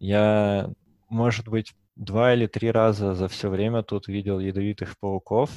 [0.00, 0.70] Я,
[1.10, 5.50] может быть, два или три раза за все время тут видел ядовитых пауков.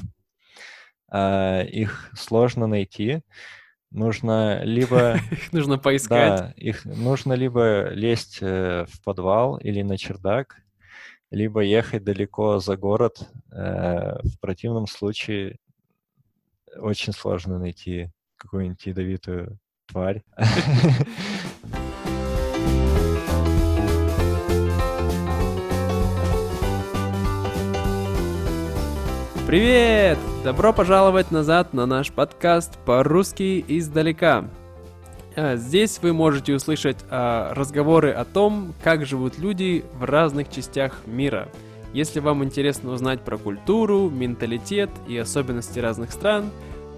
[1.10, 3.22] А, их сложно найти.
[3.90, 5.18] Нужно либо...
[5.32, 6.40] Их нужно поискать.
[6.40, 10.58] Да, их нужно либо лезть э, в подвал или на чердак,
[11.30, 13.30] либо ехать далеко за город.
[13.52, 15.60] Э, в противном случае
[16.76, 20.24] очень сложно найти какую-нибудь ядовитую тварь.
[29.54, 30.18] Привет!
[30.44, 34.46] Добро пожаловать назад на наш подкаст по-русски издалека.
[35.36, 41.02] А, здесь вы можете услышать а, разговоры о том, как живут люди в разных частях
[41.06, 41.50] мира.
[41.94, 46.50] Если вам интересно узнать про культуру, менталитет и особенности разных стран,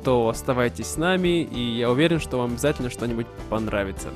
[0.05, 4.07] то оставайтесь с нами, и я уверен, что вам обязательно что-нибудь понравится.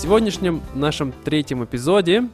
[0.00, 2.30] Сегодняшнем нашем третьем эпизоде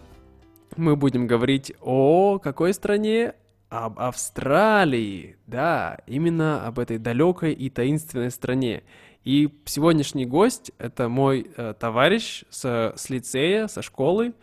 [0.76, 3.34] мы будем говорить о какой стране?
[3.70, 5.36] Об Австралии.
[5.48, 8.84] Да, именно об этой далекой и таинственной стране.
[9.24, 14.34] И сегодняшний гость— это мой э, товарищ с, с лицея, со школы.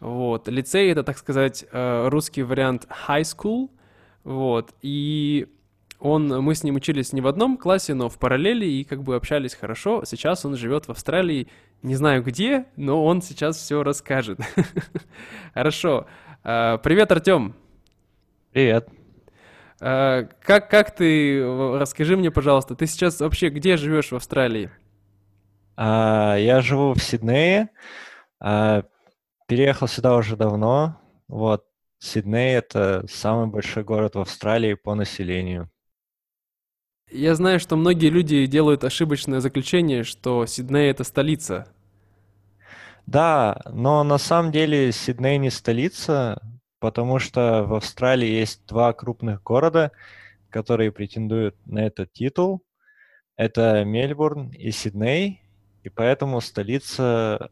[0.00, 0.48] Вот.
[0.48, 3.68] Лицей— это, так сказать, э, русский вариант high school.
[4.24, 4.72] Вот.
[4.80, 5.46] И
[6.02, 9.14] он, мы с ним учились не в одном классе, но в параллели и как бы
[9.14, 10.02] общались хорошо.
[10.04, 11.46] Сейчас он живет в Австралии,
[11.82, 14.40] не знаю где, но он сейчас все расскажет.
[15.54, 16.06] Хорошо.
[16.42, 17.54] А, привет, Артем.
[18.50, 18.88] Привет.
[19.80, 21.40] А, как, как ты,
[21.78, 24.72] расскажи мне, пожалуйста, ты сейчас вообще где живешь в Австралии?
[25.76, 27.68] А, я живу в Сиднее.
[28.40, 31.00] Переехал сюда уже давно.
[31.28, 31.64] Вот,
[32.00, 35.70] Сидней— это самый большой город в Австралии по населению.
[37.14, 41.68] Я знаю, что многие люди делают ошибочное заключение, что Сидней это столица.
[43.06, 46.40] Да, но на самом деле Сидней не столица,
[46.80, 49.92] потому что в Австралии есть два крупных города,
[50.48, 52.62] которые претендуют на этот титул.
[53.36, 55.42] Это Мельбурн и Сидней,
[55.82, 57.50] и поэтому столица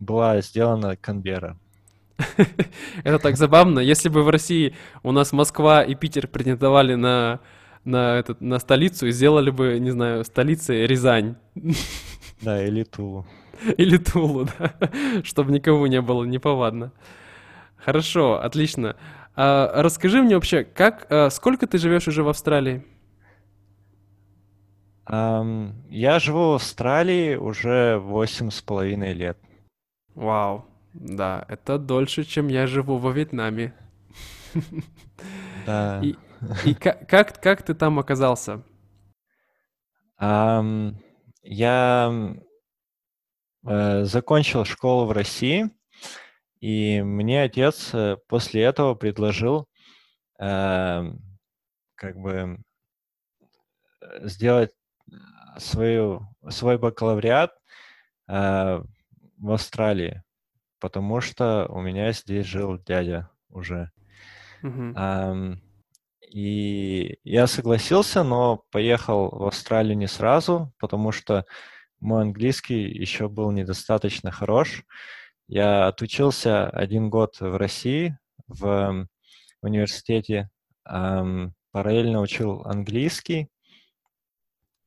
[0.00, 1.56] была сделана Канберра.
[3.04, 3.78] Это так забавно.
[3.78, 4.74] Если бы в России
[5.04, 7.38] у нас Москва и Питер претендовали на
[7.88, 11.36] на, этот, на столицу и сделали бы, не знаю, столицей Рязань.
[12.42, 13.26] Да, или Тулу.
[13.76, 14.72] Или Тулу, да,
[15.24, 16.92] чтобы никому не было неповадно.
[17.76, 18.94] Хорошо, отлично.
[19.34, 22.84] А, расскажи мне вообще, как, а, сколько ты живешь уже в Австралии?
[25.10, 29.38] Um, я живу в Австралии уже восемь с половиной лет.
[30.14, 33.72] Вау, да, это дольше, чем я живу во Вьетнаме.
[35.66, 36.00] Да.
[36.02, 36.14] И,
[36.64, 38.62] и как, как, как ты там оказался?
[40.20, 40.96] Um,
[41.42, 42.36] я
[43.64, 45.70] э, закончил школу в России,
[46.60, 49.68] и мне отец э, после этого предложил
[50.40, 51.12] э,
[51.94, 52.58] как бы
[54.22, 54.72] сделать
[55.56, 57.52] свою, свой бакалавриат
[58.28, 58.82] э,
[59.38, 60.22] в Австралии,
[60.80, 63.90] потому что у меня здесь жил дядя уже.
[64.62, 64.92] Uh-huh.
[64.94, 65.60] Um,
[66.30, 71.44] и я согласился, но поехал в Австралию не сразу, потому что
[72.00, 74.84] мой английский еще был недостаточно хорош.
[75.48, 79.08] Я отучился один год в России, в
[79.62, 80.50] университете,
[80.86, 83.48] эм, параллельно учил английский.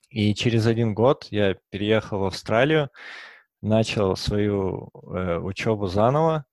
[0.09, 2.89] И через один год я переехал в Австралию,
[3.61, 6.45] начал свою э, учебу заново,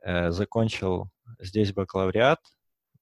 [0.00, 2.40] э, закончил здесь бакалавриат,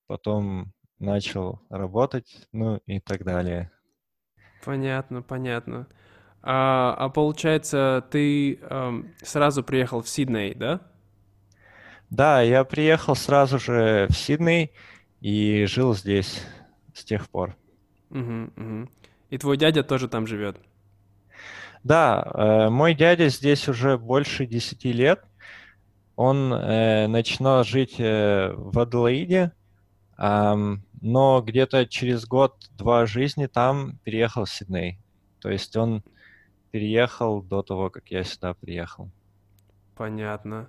[0.07, 3.71] потом начал работать, ну и так далее.
[4.65, 5.87] Понятно, понятно.
[6.43, 10.81] А, а получается, ты эм, сразу приехал в Сидней, да?
[12.11, 14.73] Да, я приехал сразу же в Сидней
[15.21, 16.43] и жил здесь
[16.93, 17.57] с тех пор.
[18.11, 18.89] Угу, угу.
[19.31, 20.59] И твой дядя тоже там живет?
[21.83, 25.25] Да, э, мой дядя здесь уже больше 10 лет.
[26.17, 29.53] Он э, начинал жить э, в Аделаиде,
[30.17, 34.99] но где-то через год-два жизни там переехал в Сидней.
[35.41, 36.03] То есть он
[36.71, 39.11] переехал до того, как я сюда приехал.
[39.97, 40.69] Понятно.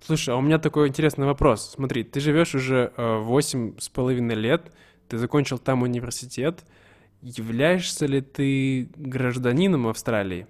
[0.00, 1.70] Слушай, а у меня такой интересный вопрос.
[1.70, 4.72] Смотри, ты живешь уже восемь с половиной лет,
[5.08, 6.64] ты закончил там университет.
[7.20, 10.46] Являешься ли ты гражданином Австралии?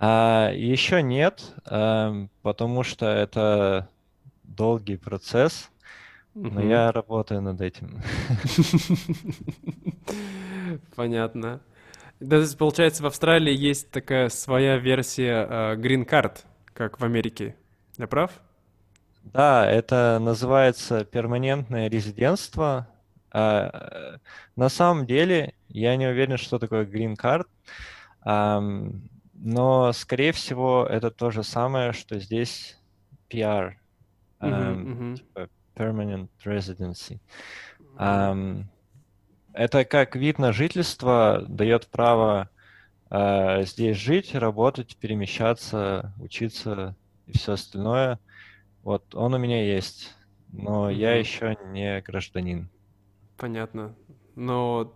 [0.00, 3.88] А, еще нет, потому что это
[4.42, 5.70] долгий процесс.
[6.34, 6.60] Но угу.
[6.60, 8.00] я работаю над этим.
[10.96, 11.60] Понятно.
[12.20, 16.38] Да, получается, в Австралии есть такая своя версия э, Green Card,
[16.72, 17.54] как в Америке.
[17.98, 18.32] Я прав?
[19.22, 22.88] Да, это называется перманентное резидентство.
[23.30, 24.18] А,
[24.56, 27.46] на самом деле, я не уверен, что такое Green Card,
[28.22, 28.60] а,
[29.34, 32.78] но, скорее всего, это то же самое, что здесь
[33.30, 33.74] PR,
[34.40, 35.48] uh-huh, uh-huh.
[35.74, 37.20] Permanent Residency.
[37.96, 38.64] Uh-huh.
[39.54, 42.50] Это как вид на жительство дает право
[43.08, 48.18] э, здесь жить, работать, перемещаться, учиться и все остальное.
[48.82, 50.12] Вот он у меня есть,
[50.52, 50.94] но mm-hmm.
[50.94, 52.68] я еще не гражданин.
[53.36, 53.94] Понятно.
[54.34, 54.92] Но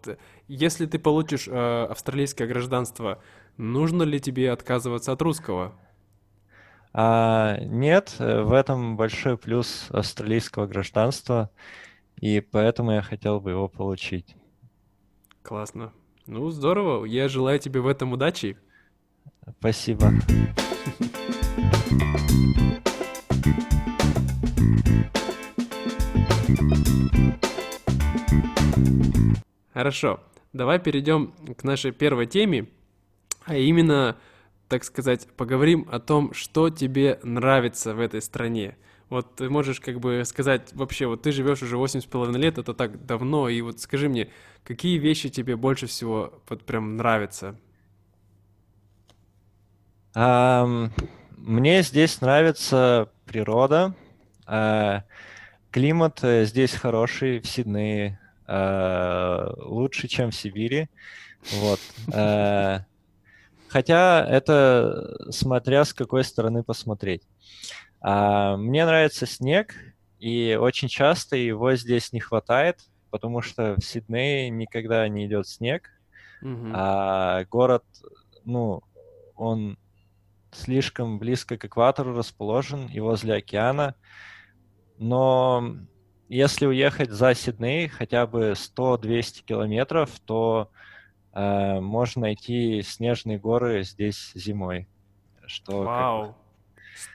[0.49, 3.23] если ты получишь э, австралийское гражданство,
[3.57, 5.79] нужно ли тебе отказываться от русского?
[7.01, 11.49] А, нет, э, в этом большой плюс австралийского гражданства,
[12.21, 14.35] и поэтому я хотел бы его получить.
[15.43, 15.93] Классно.
[16.27, 17.05] Ну, здорово.
[17.05, 18.59] Я желаю тебе в этом удачи.
[19.61, 20.11] Спасибо.
[29.73, 30.19] Хорошо.
[30.53, 32.67] Давай перейдем к нашей первой теме,
[33.45, 34.17] а именно,
[34.69, 38.77] так сказать, поговорим о том, что тебе нравится в этой стране.
[39.09, 42.59] Вот ты можешь как бы сказать вообще, вот ты живешь уже восемь с половиной лет,
[42.59, 44.29] это так давно, и вот скажи мне,
[44.65, 47.57] какие вещи тебе больше всего вот прям нравятся?
[50.15, 50.91] Um,
[51.37, 53.95] мне здесь нравится природа,
[54.47, 55.03] uh,
[55.71, 60.89] климат э, здесь хороший, в Сиднее, uh, лучше, чем в Сибири,
[61.53, 61.81] вот.
[62.09, 62.83] Uh,
[63.69, 67.23] хотя это смотря с какой стороны посмотреть.
[68.01, 69.75] А, мне нравится снег,
[70.19, 72.81] и очень часто его здесь не хватает,
[73.11, 75.91] потому что в Сиднее никогда не идет снег,
[76.43, 76.73] mm-hmm.
[76.75, 77.85] а город,
[78.45, 78.83] ну,
[79.37, 79.79] он
[80.53, 83.95] слишком близко к экватору расположен и возле океана,
[84.99, 85.77] но
[86.29, 90.71] если уехать за Сидней хотя бы 100-200 километров, то
[91.39, 94.89] э, можно найти снежные горы здесь зимой.
[95.47, 96.37] Что Вау!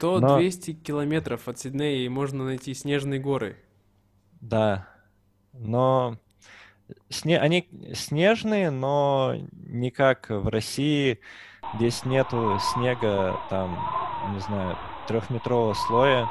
[0.00, 0.20] 100-200
[0.66, 0.82] но...
[0.82, 3.56] километров от Сиднея и можно найти снежные горы.
[4.40, 4.88] Да,
[5.52, 6.18] но
[7.10, 7.38] сне...
[7.38, 11.20] они снежные, но не как в России.
[11.74, 13.78] Здесь нету снега, там,
[14.32, 16.28] не знаю, трехметрового слоя.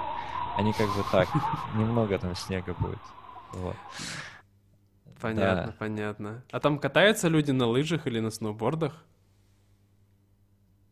[0.58, 1.28] Они как бы так,
[1.76, 3.02] немного там снега будет.
[3.54, 3.76] Вот.
[5.24, 5.76] Понятно, да.
[5.80, 6.44] понятно.
[6.52, 9.06] А там катаются люди на лыжах или на сноубордах?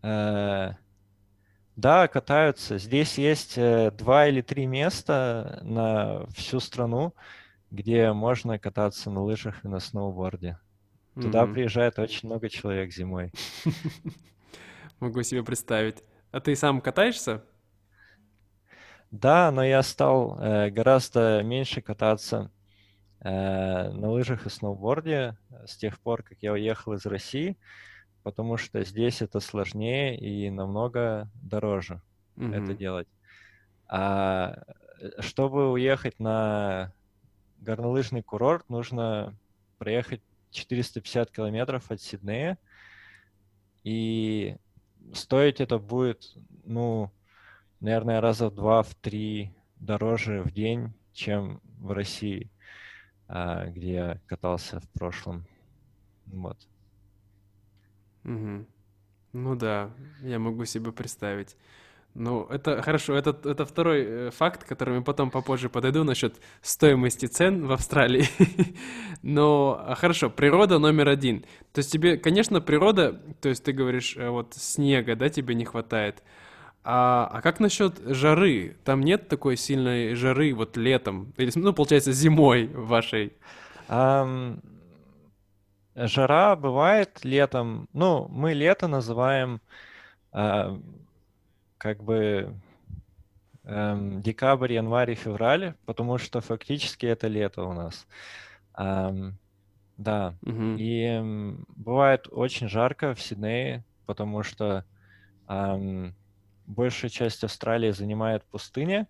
[0.03, 0.71] Э,
[1.75, 2.77] да, катаются.
[2.77, 7.13] Здесь есть э, два или три места на всю страну,
[7.71, 10.57] где можно кататься на лыжах и на сноуборде.
[11.15, 11.53] Туда mm-hmm.
[11.53, 13.33] приезжает очень много человек зимой.
[15.01, 16.05] Могу себе представить.
[16.31, 17.43] А ты сам катаешься?
[19.11, 22.49] Да, но я стал э, гораздо меньше кататься
[23.23, 27.57] на лыжах и сноуборде с тех пор, как я уехал из России
[28.23, 32.01] потому что здесь это сложнее и намного дороже
[32.37, 32.63] mm-hmm.
[32.63, 33.07] это делать.
[33.87, 34.63] А
[34.99, 36.93] э, чтобы уехать на
[37.59, 39.35] горнолыжный курорт, нужно
[39.77, 40.21] проехать
[40.51, 42.57] 450 километров от Сиднея,
[43.83, 44.57] и
[45.13, 47.11] стоить это будет, ну,
[47.79, 52.49] наверное, раза в два, в три дороже в день, чем в России,
[53.67, 55.45] где я катался в прошлом.
[56.25, 56.57] Вот.
[58.25, 58.65] Угу.
[59.33, 59.89] Ну да,
[60.21, 61.55] я могу себе представить.
[62.13, 67.25] Ну, это хорошо, это, это второй э, факт, который мы потом попозже подойду насчет стоимости
[67.25, 68.25] цен в Австралии.
[69.21, 71.45] Но а, хорошо, природа номер один.
[71.71, 75.63] То есть тебе, конечно, природа, то есть ты говоришь, э, вот снега, да, тебе не
[75.63, 76.21] хватает.
[76.83, 78.75] А, а как насчет жары?
[78.83, 81.33] Там нет такой сильной жары вот летом?
[81.37, 83.33] Или, ну, получается, зимой вашей?
[83.87, 84.61] Um,
[85.95, 87.87] Жара бывает летом.
[87.93, 89.59] Ну, мы лето называем
[90.33, 90.77] э,
[91.77, 92.55] как бы
[93.63, 98.07] э, декабрь, январь февраль, потому что фактически это лето у нас.
[98.77, 99.31] Э,
[99.97, 100.35] да.
[100.43, 100.75] Угу.
[100.77, 104.85] И бывает очень жарко в Сиднее, потому что
[105.49, 106.11] э,
[106.65, 109.07] большая часть Австралии занимает пустыня,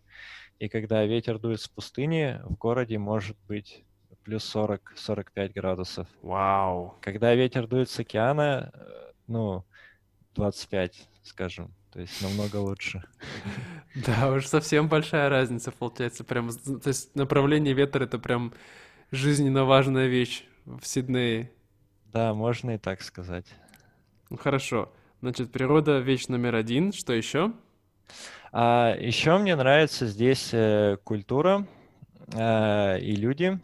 [0.59, 3.83] и когда ветер дует с пустыни, в городе может быть
[4.23, 6.07] плюс 40-45 градусов.
[6.21, 6.95] Вау.
[7.01, 9.65] Когда ветер дует с океана, э, ну,
[10.35, 13.03] 25, скажем, то есть намного лучше.
[14.05, 16.23] Да, уж совсем большая разница получается.
[16.23, 18.53] Прям, то есть направление ветра— это прям
[19.11, 21.51] жизненно важная вещь в Сиднее.
[22.05, 23.47] Да, можно и так сказать.
[24.39, 24.93] Хорошо.
[25.21, 26.91] Значит, природа вещь номер один.
[26.91, 27.53] Что еще?
[28.51, 31.67] А, еще мне нравится здесь э, культура
[32.33, 33.59] э, и люди.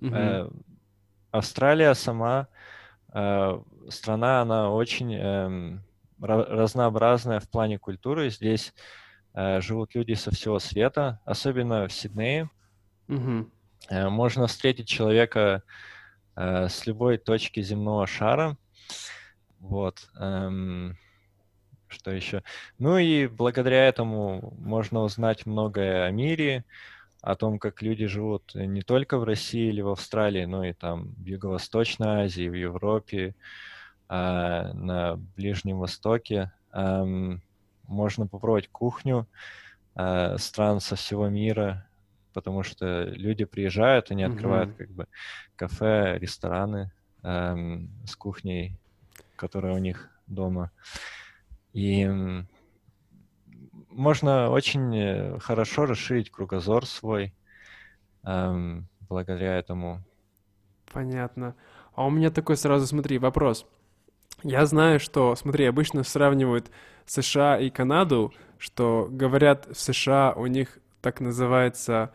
[0.00, 0.14] Угу.
[0.14, 0.48] Э,
[1.32, 2.48] Австралия сама
[3.12, 3.60] э,
[3.90, 5.78] страна, она очень э,
[6.18, 8.30] разнообразная в плане культуры.
[8.30, 8.72] Здесь
[9.34, 12.48] э, живут люди со всего света, особенно в Сиднее.
[13.08, 13.50] Угу.
[13.90, 15.62] Э, можно встретить человека
[16.36, 18.56] э, с любой точки земного шара.
[19.60, 20.08] Вот.
[20.18, 20.96] Эм,
[21.88, 22.42] что еще?
[22.78, 26.64] Ну и благодаря этому можно узнать многое о мире,
[27.22, 31.14] о том, как люди живут не только в России или в Австралии, но и там
[31.16, 33.34] в Юго-Восточной Азии, в Европе,
[34.08, 36.52] а, на Ближнем Востоке.
[36.72, 39.26] Можно попробовать кухню
[39.94, 41.88] а, стран со всего мира,
[42.32, 45.06] потому что люди приезжают, они открывают как бы
[45.56, 48.78] кафе, рестораны с кухней,
[49.36, 50.70] которая у них дома.
[51.72, 52.08] И
[53.90, 57.34] можно очень э, хорошо расширить кругозор свой
[58.24, 60.02] эм, благодаря этому.
[60.92, 61.54] Понятно.
[61.94, 63.66] А у меня такой сразу, смотри, вопрос.
[64.42, 66.70] Я знаю, что, смотри, обычно сравнивают
[67.06, 72.12] США и Канаду, что говорят в США у них так называется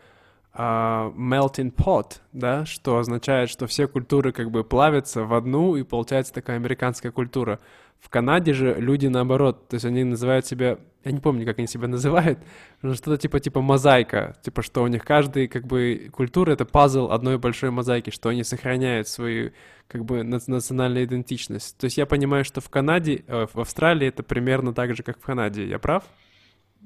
[0.54, 5.82] uh, melting pot, да, что означает, что все культуры как бы плавятся в одну, и
[5.82, 7.60] получается такая американская культура.
[8.00, 11.68] В Канаде же люди наоборот, то есть они называют себя, я не помню, как они
[11.68, 12.40] себя называют,
[12.82, 17.12] но что-то типа типа мозаика, типа что у них каждый как бы культура это пазл
[17.12, 19.52] одной большой мозаики, что они сохраняют свою
[19.86, 21.78] как бы национальную идентичность.
[21.78, 25.18] То есть я понимаю, что в Канаде, э, в Австралии это примерно так же, как
[25.18, 25.68] в Канаде.
[25.68, 26.02] Я прав?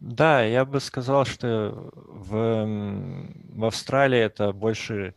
[0.01, 2.67] Да, я бы сказал, что в,
[3.49, 5.15] в Австралии это больше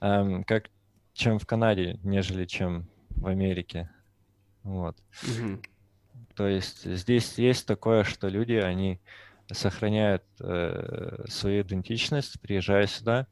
[0.00, 0.70] эм, как
[1.14, 3.90] чем в Канаде, нежели чем в Америке.
[4.62, 4.96] Вот.
[5.24, 5.60] Угу.
[6.36, 9.00] То есть здесь есть такое, что люди, они
[9.50, 13.26] сохраняют э, свою идентичность, приезжая сюда.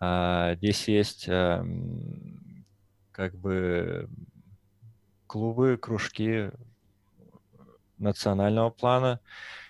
[0.00, 1.64] А здесь есть э,
[3.12, 4.08] как бы
[5.26, 6.50] клубы, кружки
[7.98, 9.20] национального плана.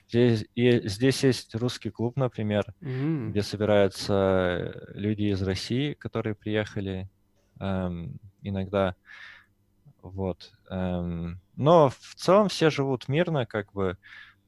[0.09, 3.31] Здесь, и, здесь есть русский клуб, например, mm-hmm.
[3.31, 7.09] где собираются люди из России, которые приехали
[7.59, 8.95] эм, иногда.
[10.03, 10.53] Вот.
[10.71, 13.97] Эм, но в целом все живут мирно, как бы.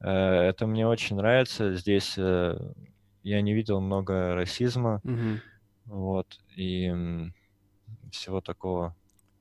[0.00, 1.75] Э, это мне очень нравится.
[1.75, 2.57] Здесь э,
[3.25, 5.00] я не видел много расизма.
[5.05, 5.38] Mm-hmm.
[5.87, 6.38] Вот.
[6.55, 7.31] И э,
[8.12, 8.95] всего такого.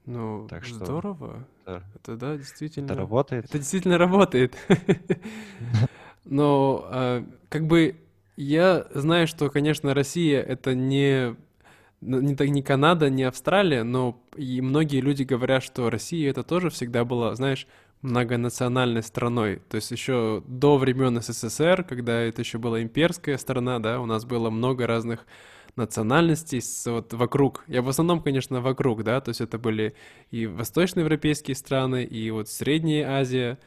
[0.07, 1.45] Ну, так что здорово.
[1.65, 2.85] Это, это да, действительно.
[2.85, 3.45] Это работает.
[3.45, 4.55] Это действительно работает.
[6.29, 7.95] Но э, как бы
[8.35, 11.35] я знаю, что, конечно, Россия это не
[12.01, 17.05] не, не Канада, не Австралия, но и многие люди говорят, что Россия это тоже всегда
[17.05, 17.67] была, знаешь,
[18.01, 19.61] многонациональной страной.
[19.69, 24.25] То есть еще до времен СССР, когда это еще была имперская страна, да, у нас
[24.25, 25.25] было много разных
[25.75, 27.63] национальностей вот вокруг.
[27.67, 29.95] Я в основном, конечно, вокруг, да, то есть это были
[30.31, 33.59] и восточноевропейские страны, и вот Средняя Азия,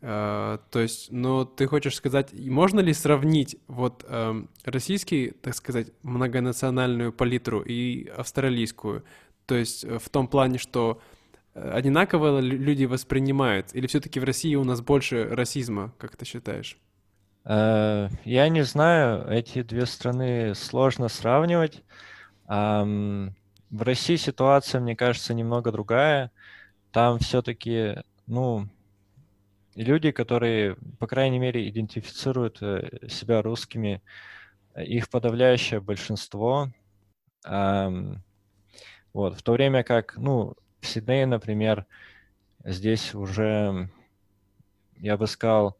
[0.00, 7.12] то есть, но ты хочешь сказать, можно ли сравнить вот uh, российский, так сказать, многонациональную
[7.12, 9.04] палитру и австралийскую?
[9.44, 11.02] То есть э, в том плане, что
[11.54, 16.78] э, одинаково люди воспринимают, или все-таки в России у нас больше расизма, как ты считаешь?
[17.44, 21.82] Я не знаю, эти две страны сложно сравнивать.
[22.46, 23.32] В
[23.70, 26.32] России ситуация, мне кажется, немного другая.
[26.92, 28.68] Там все-таки, ну,
[29.82, 34.02] люди, которые, по крайней мере, идентифицируют э, себя русскими,
[34.74, 36.70] э, их подавляющее большинство.
[39.12, 41.86] Вот, в то время как, ну, в Сиднее, например,
[42.64, 43.90] здесь уже,
[44.98, 45.76] я бы сказал,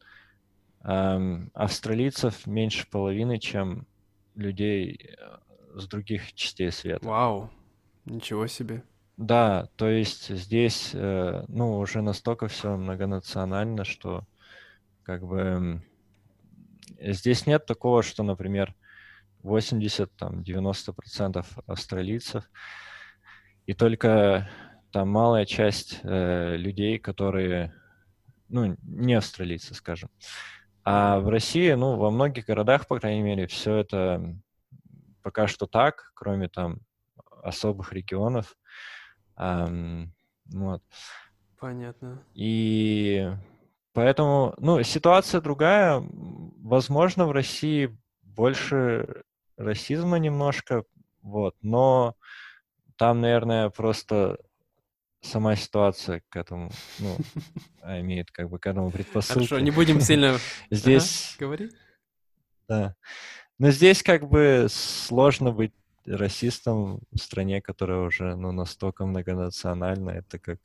[0.82, 3.86] австралийцев меньше половины, чем
[4.34, 5.38] людей э,
[5.78, 7.06] с других частей света.
[7.06, 7.50] Вау,
[8.04, 8.82] ничего себе.
[9.20, 14.24] Да, то есть здесь, э, ну, уже настолько все многонационально, что
[15.02, 15.82] как бы
[16.98, 18.74] здесь нет такого, что, например,
[19.42, 22.50] 80, там, 90% австралийцев,
[23.66, 24.48] и только
[24.90, 27.74] там малая часть э, людей, которые,
[28.48, 30.08] ну, не австралийцы, скажем.
[30.82, 34.34] А в России, ну, во многих городах, по крайней мере, все это
[35.22, 36.78] пока что так, кроме там
[37.42, 38.56] особых регионов.
[39.40, 40.82] Вот.
[41.58, 42.22] Понятно.
[42.34, 43.30] И
[43.92, 46.02] поэтому, ну, ситуация другая.
[46.62, 49.22] Возможно, в России больше
[49.56, 50.84] расизма немножко,
[51.22, 52.16] вот, но
[52.96, 54.38] там, наверное, просто
[55.20, 57.16] сама ситуация к этому, ну,
[58.00, 59.48] имеет как бы к этому предпосылки.
[59.48, 60.38] Хорошо, не будем сильно...
[60.70, 61.34] Здесь...
[61.36, 61.70] Ага, говори.
[62.68, 62.94] Да.
[63.58, 65.74] Но здесь как бы сложно быть
[66.06, 70.10] расистом в стране, которая уже ну, настолько многонациональна.
[70.10, 70.58] Это как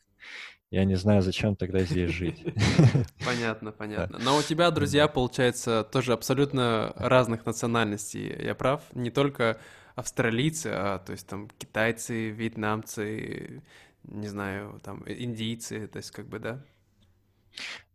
[0.72, 2.44] я не знаю, зачем тогда здесь жить.
[3.26, 4.20] Понятно, понятно.
[4.20, 8.44] Но у тебя друзья, получается, тоже абсолютно разных национальностей.
[8.44, 8.82] Я прав?
[8.94, 9.58] Не только
[9.96, 13.64] австралийцы, а то есть там китайцы, вьетнамцы,
[14.04, 16.62] не знаю, там индийцы, то есть как бы, да?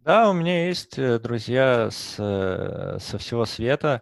[0.03, 4.01] Да, у меня есть э, друзья с, э, со всего света.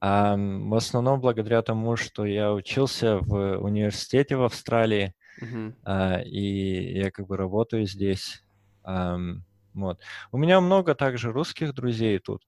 [0.00, 6.24] В основном благодаря тому, что я учился в университете в Австралии, uh-huh.
[6.24, 8.42] и я как бы работаю здесь.
[9.74, 10.00] Вот.
[10.32, 12.42] У меня много также русских друзей тут,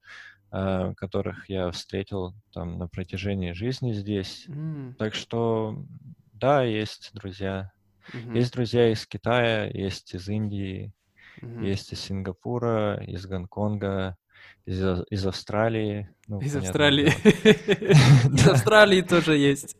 [0.50, 4.46] а, которых я встретил там на протяжении жизни здесь.
[4.48, 4.94] Mm.
[4.94, 5.84] Так что
[6.32, 7.72] да, есть друзья.
[8.12, 8.36] Uh-huh.
[8.36, 10.92] Есть друзья из Китая, есть из Индии,
[11.40, 11.64] uh-huh.
[11.64, 14.16] есть из Сингапура, из Гонконга,
[14.66, 16.08] из, из Австралии.
[16.28, 17.06] Ну, из Австралии.
[18.34, 19.76] Из Австралии тоже есть.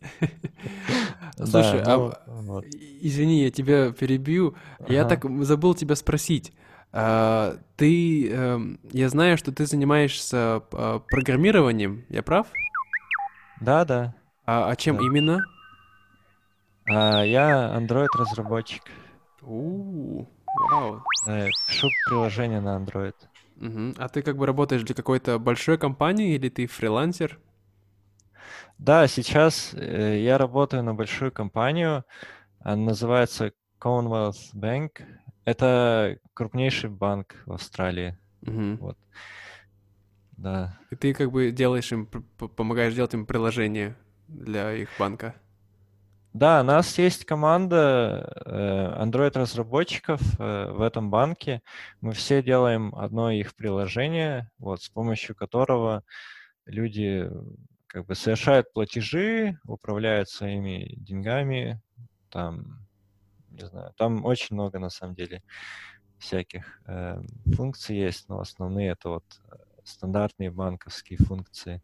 [1.36, 2.60] Слушай, а ну,
[3.00, 4.54] извини, я тебя перебью.
[4.88, 6.52] Я так забыл тебя спросить.
[6.94, 12.48] А, ты, эм, я знаю, что ты занимаешься а, программированием, я прав?
[13.60, 14.14] Да, да.
[14.44, 15.40] А, а чем именно?
[16.86, 18.82] Я Android-разработчик.
[19.40, 20.26] У,
[20.70, 21.02] вау.
[21.24, 23.14] Пишу приложение на Android.
[23.56, 23.94] Угу.
[23.98, 27.38] А ты как бы работаешь для какой-то большой компании или ты фрилансер?
[28.78, 32.04] Да, сейчас э, я работаю на большую компанию,
[32.60, 35.02] она называется Commonwealth Bank.
[35.44, 38.16] Это крупнейший банк в Австралии.
[38.42, 38.76] Угу.
[38.80, 38.98] Вот.
[40.32, 40.78] Да.
[40.90, 43.96] И ты как бы делаешь им, помогаешь делать им приложение
[44.28, 45.34] для их банка?
[46.32, 51.60] Да, у нас есть команда э, Android-разработчиков э, в этом банке.
[52.00, 56.04] Мы все делаем одно их приложение, вот, с помощью которого
[56.64, 57.30] люди
[57.86, 61.82] как бы совершают платежи, управляют своими деньгами,
[62.30, 62.86] там,
[63.50, 65.42] не знаю, там очень много на самом деле
[66.18, 67.20] всяких э,
[67.56, 69.24] функций есть, но основные это вот
[69.84, 71.82] стандартные банковские функции.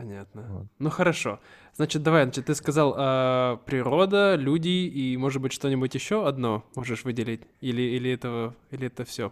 [0.00, 0.46] Понятно.
[0.48, 0.66] Вот.
[0.78, 1.40] Ну хорошо.
[1.74, 7.04] Значит, давай, значит, ты сказал э, природа, люди и, может быть, что-нибудь еще одно можешь
[7.04, 7.42] выделить?
[7.60, 9.30] Или, или, этого, или это все?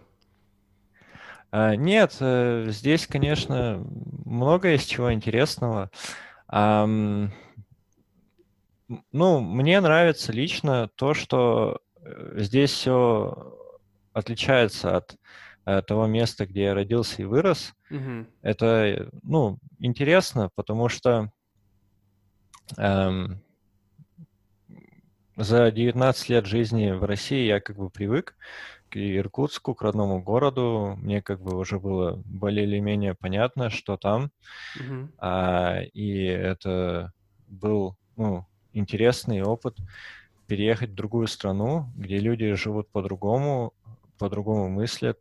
[1.49, 3.83] А, нет, э, здесь, конечно,
[4.25, 5.89] много есть чего интересного.
[6.47, 6.99] ну,
[9.39, 13.57] мне нравится лично то, что э, здесь все
[14.13, 15.17] отличается от
[15.87, 17.73] того места, где я родился и вырос.
[17.91, 18.25] Угу.
[18.41, 21.31] Это, ну, интересно, потому что
[22.77, 23.41] эм,
[25.35, 28.35] за 19 лет жизни в России я как бы привык
[28.89, 30.97] к Иркутску, к родному городу.
[30.97, 34.31] Мне как бы уже было более или менее понятно, что там.
[34.75, 35.09] Угу.
[35.19, 37.13] А, и это
[37.47, 39.77] был, ну, интересный опыт
[40.47, 43.73] переехать в другую страну, где люди живут по-другому,
[44.17, 45.19] по-другому мыслят,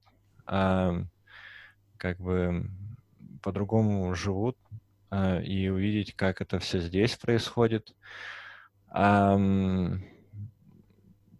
[0.49, 2.71] как бы
[3.43, 4.57] по-другому живут,
[5.11, 7.95] а, и увидеть, как это все здесь происходит.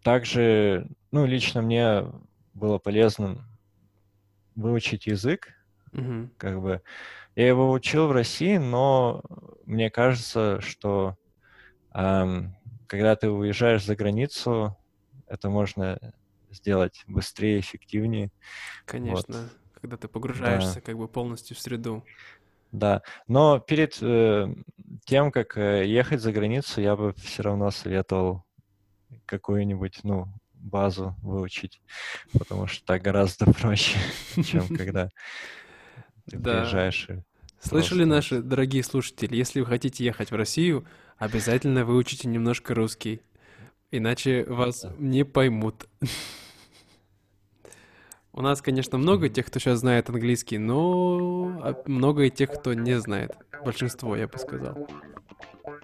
[0.03, 2.05] Также, ну, лично мне
[2.53, 3.45] было полезно
[4.55, 5.49] выучить язык,
[5.91, 6.29] mm-hmm.
[6.37, 6.81] как бы.
[7.35, 9.23] Я его учил в России, но
[9.65, 11.15] мне кажется, что
[11.93, 12.55] эм,
[12.87, 14.75] когда ты уезжаешь за границу,
[15.27, 15.99] это можно
[16.51, 18.31] сделать быстрее, эффективнее.
[18.85, 19.79] Конечно, вот.
[19.81, 20.81] когда ты погружаешься да.
[20.81, 22.03] как бы полностью в среду.
[22.71, 24.47] Да, но перед э,
[25.05, 28.43] тем, как э, ехать за границу, я бы все равно советовал
[29.25, 31.81] какую-нибудь, ну, базу выучить,
[32.37, 33.97] потому что так гораздо проще,
[34.43, 35.09] чем когда
[36.29, 37.07] ты приезжаешь.
[37.59, 40.85] Слышали наши дорогие слушатели, если вы хотите ехать в Россию,
[41.17, 43.21] обязательно выучите немножко русский.
[43.91, 45.87] Иначе вас не поймут.
[48.33, 52.75] У нас, конечно, много тех, кто сейчас знает английский, но а, много и тех, кто
[52.75, 53.35] не знает.
[53.65, 54.87] Большинство, я бы сказал.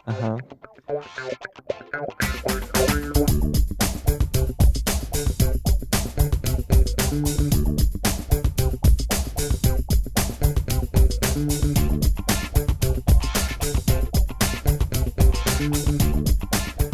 [0.06, 0.38] Ага.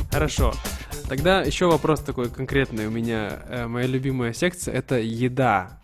[0.10, 0.54] Хорошо.
[1.12, 3.44] Тогда еще вопрос такой конкретный у меня.
[3.50, 5.82] Э, моя любимая секция— это еда.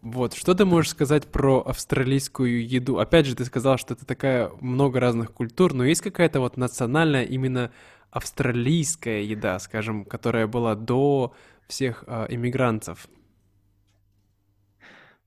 [0.00, 2.98] Вот, что ты можешь сказать про австралийскую еду?
[2.98, 7.24] Опять же, ты сказал, что это такая много разных культур, но есть какая-то вот национальная
[7.24, 7.70] именно
[8.10, 11.34] австралийская еда, скажем, которая была до
[11.68, 13.06] всех э, иммигрантов?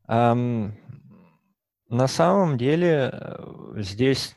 [0.08, 0.72] Um,
[1.90, 4.34] на самом деле э, здесь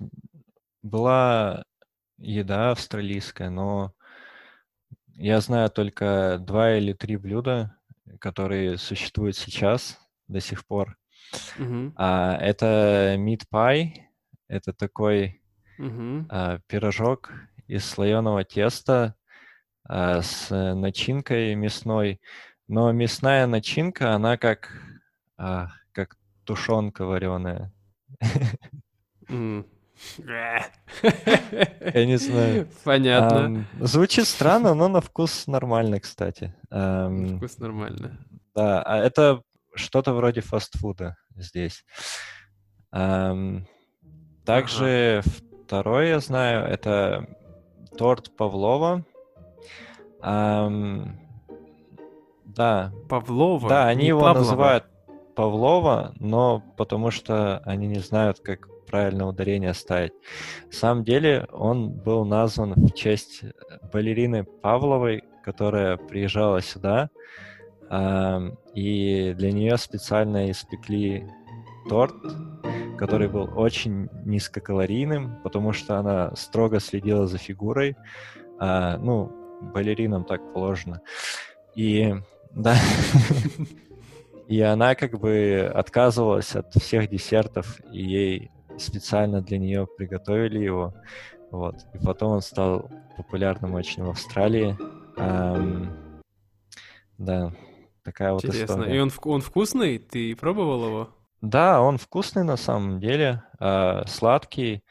[0.83, 1.63] была
[2.19, 3.96] еда австралийская, но
[5.17, 7.77] я знаю только два или три блюда,
[8.21, 9.99] которые существуют сейчас
[10.29, 10.97] до сих пор.
[11.59, 11.93] Uh-huh.
[11.97, 13.93] А, это meat pie,
[14.49, 15.43] это такой
[15.79, 16.27] uh-huh.
[16.29, 17.33] а, пирожок
[17.67, 19.17] из слоеного теста
[19.85, 22.21] а, с начинкой мясной,
[22.69, 24.71] но мясная начинка, она как,
[25.37, 27.73] а, как тушенка вареная.
[29.29, 29.65] Mm.
[30.19, 30.71] Я
[32.07, 32.69] не знаю.
[32.85, 33.65] Понятно.
[33.81, 36.55] Звучит странно, но на вкус нормально, кстати.
[36.71, 38.19] На вкус нормально.
[38.55, 39.43] Да, а это
[39.75, 41.85] что-то вроде фастфуда здесь.
[44.45, 45.23] Также
[45.65, 47.27] второе я знаю, это
[47.97, 49.05] торт Павлова.
[52.45, 52.93] Да.
[53.09, 53.69] Павлова?
[53.69, 54.85] Да, они его называют
[55.35, 60.13] Павлова, но потому что они не знают, как правильное ударение ставить.
[60.67, 63.43] На самом деле он был назван в честь
[63.93, 67.11] балерины Павловой, которая приезжала сюда,
[68.75, 71.25] и для нее специально испекли
[71.89, 72.15] торт,
[72.99, 77.97] который был очень низкокалорийным, потому что она строго следила за фигурой.
[78.59, 79.31] А, ну,
[79.73, 81.01] балеринам так положено.
[81.75, 82.15] И
[82.53, 82.75] да,
[84.49, 90.95] и она как бы отказывалась от всех десертов, и ей специально для нее приготовили его.
[91.51, 91.77] Вот.
[91.93, 94.77] И потом он стал популярным очень в Австралии.
[95.17, 96.23] Эм,
[97.19, 97.53] да,
[98.03, 98.73] такая вот Интересно.
[98.75, 98.97] история.
[98.97, 99.99] И он, он вкусный?
[99.99, 101.09] Ты пробовал его?
[101.41, 104.83] Да, он вкусный на самом деле, э, сладкий.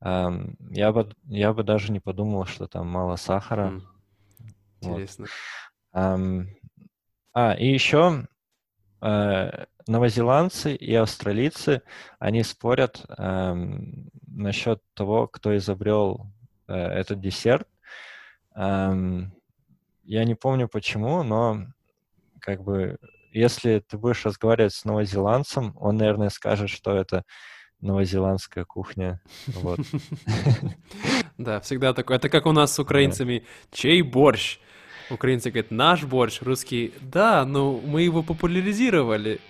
[0.00, 0.30] Э,
[0.70, 3.68] я, бы, я бы даже не подумал, что там мало сахара.
[3.68, 3.82] Mm.
[4.82, 5.26] Интересно.
[5.92, 6.00] Вот.
[6.00, 6.48] Эм,
[7.34, 8.26] а, и еще
[9.02, 11.82] новозеландцы и австралийцы,
[12.18, 16.26] они спорят эм, насчет того, кто изобрел
[16.68, 17.66] э, этот десерт.
[18.54, 19.32] Эм,
[20.04, 21.66] я не помню почему, но
[22.40, 22.98] как бы
[23.32, 27.24] если ты будешь разговаривать с новозеландцем, он, наверное, скажет, что это
[27.80, 29.20] новозеландская кухня.
[31.38, 32.18] Да, всегда такое.
[32.18, 33.44] Это как у нас с украинцами.
[33.72, 34.60] Чей борщ?
[35.12, 39.40] Украинцы говорят, наш борщ, русский, да, но мы его популяризировали.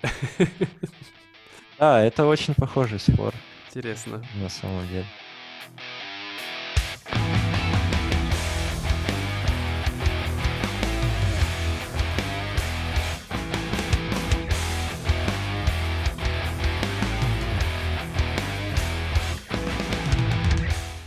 [1.78, 3.32] Да, это очень похожий спор.
[3.68, 4.24] Интересно.
[4.42, 5.06] На самом деле.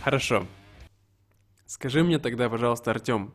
[0.02, 0.46] Хорошо.
[1.66, 3.34] Скажи мне тогда, пожалуйста, Артем,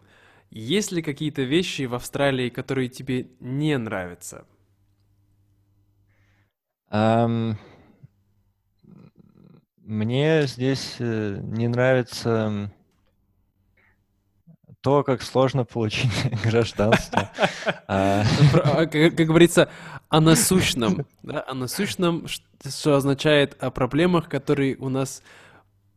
[0.52, 4.46] есть ли какие-то вещи в Австралии, которые тебе не нравятся?
[6.92, 7.56] Um,
[9.78, 12.70] мне здесь э, не нравится
[14.82, 16.12] то, как сложно получить
[16.44, 17.32] гражданство.
[17.88, 18.26] А,
[18.88, 19.70] как говорится,
[20.10, 21.06] о насущном.
[21.28, 25.24] О насущном, что означает о проблемах, которые у нас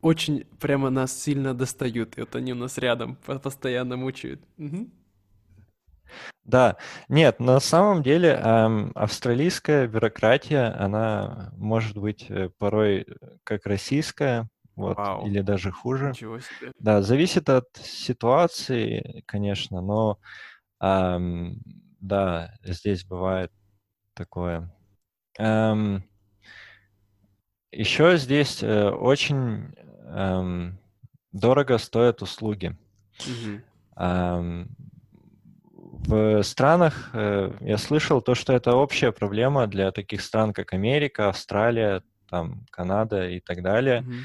[0.05, 4.41] очень прямо нас сильно достают, и вот они у нас рядом постоянно мучают.
[4.59, 4.91] Угу.
[6.45, 6.77] Да,
[7.09, 13.07] нет, на самом деле эм, австралийская бюрократия, она может быть э, порой
[13.45, 15.27] как российская, вот, Вау.
[15.27, 16.11] или даже хуже.
[16.11, 16.73] Ничего себе.
[16.79, 20.19] Да, зависит от ситуации, конечно, но
[20.83, 21.63] эм,
[22.01, 23.51] да, здесь бывает
[24.13, 24.71] такое.
[25.39, 26.05] Эм,
[27.73, 30.79] еще здесь э, очень эм,
[31.33, 32.77] дорого стоят услуги.
[33.19, 33.61] Mm-hmm.
[33.97, 34.77] Эм,
[36.07, 41.29] в странах, э, я слышал то, что это общая проблема для таких стран, как Америка,
[41.29, 44.03] Австралия, там, Канада и так далее.
[44.03, 44.21] Mm-hmm.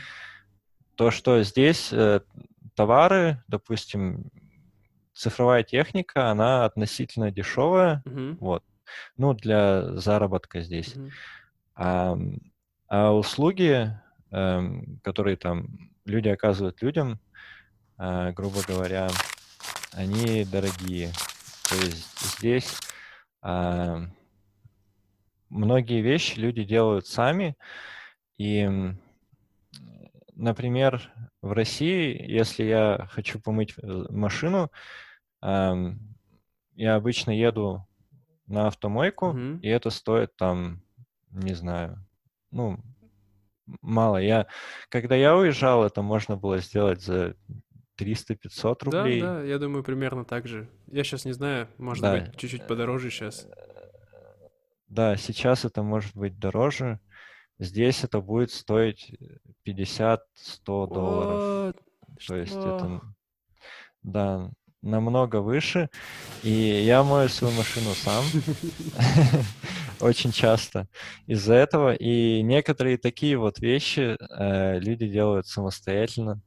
[0.95, 2.19] То, что здесь э,
[2.75, 4.29] товары, допустим,
[5.13, 8.37] цифровая техника, она относительно дешевая, mm-hmm.
[8.39, 8.63] вот,
[9.17, 10.95] ну, для заработка здесь.
[10.95, 11.11] Mm-hmm.
[11.75, 12.17] А,
[12.89, 13.93] а услуги
[14.31, 17.19] которые там люди оказывают людям,
[17.97, 19.07] э, грубо говоря,
[19.93, 21.11] они дорогие.
[21.69, 22.79] То есть здесь
[23.41, 24.01] а,
[25.49, 27.55] многие вещи люди делают сами.
[28.37, 28.69] И,
[30.35, 31.11] например,
[31.41, 34.71] в России, если я хочу помыть э, машину,
[35.41, 36.15] эм,
[36.75, 37.85] я обычно еду
[38.47, 39.59] на автомойку, mm-hmm.
[39.61, 40.81] и это стоит там,
[41.31, 42.05] не знаю,
[42.51, 42.79] ну,
[43.81, 44.17] мало.
[44.17, 44.47] Я,
[44.89, 47.35] когда я уезжал, это можно было сделать за
[47.99, 49.21] 300-500 рублей.
[49.21, 50.69] Да, да, я думаю, примерно так же.
[50.87, 52.17] Я сейчас не знаю, может да.
[52.17, 53.47] быть, чуть-чуть подороже сейчас.
[54.87, 56.99] Да, сейчас это может быть дороже.
[57.59, 59.13] Здесь это будет стоить
[59.65, 60.19] 50-100
[60.65, 61.75] долларов.
[62.25, 63.01] То есть это,
[64.01, 64.49] да,
[64.81, 65.89] намного выше.
[66.43, 68.23] И я мою свою машину сам
[70.01, 70.87] очень часто
[71.27, 71.93] из-за этого.
[71.93, 76.41] И некоторые такие вот вещи э, люди делают самостоятельно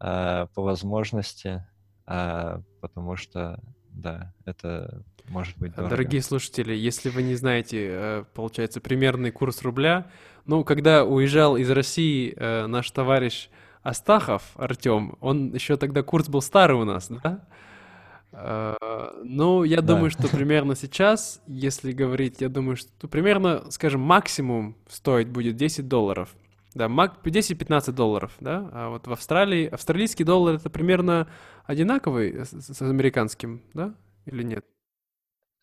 [0.00, 1.66] э, по возможности,
[2.06, 5.90] э, потому что, да, это может быть дорого.
[5.90, 10.10] Дорогие слушатели, если вы не знаете, э, получается, примерный курс рубля,
[10.44, 13.48] ну, когда уезжал из России э, наш товарищ
[13.82, 17.44] Астахов Артем, он еще тогда курс был старый у нас, да?
[18.32, 18.74] Э,
[19.24, 25.28] ну, я думаю, что примерно сейчас, если говорить, я думаю, что примерно, скажем, максимум стоить
[25.28, 26.34] будет 10 долларов.
[26.74, 28.68] Да, 10-15 долларов, да?
[28.72, 31.28] А вот в Австралии, австралийский доллар это примерно
[31.66, 33.94] одинаковый с, с американским, да?
[34.24, 34.64] Или нет?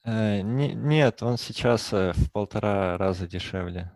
[0.06, 3.92] Э, не, нет, он сейчас э, в полтора раза дешевле.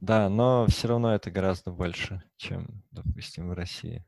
[0.00, 4.04] Да, но все равно это гораздо больше, чем, допустим, в России.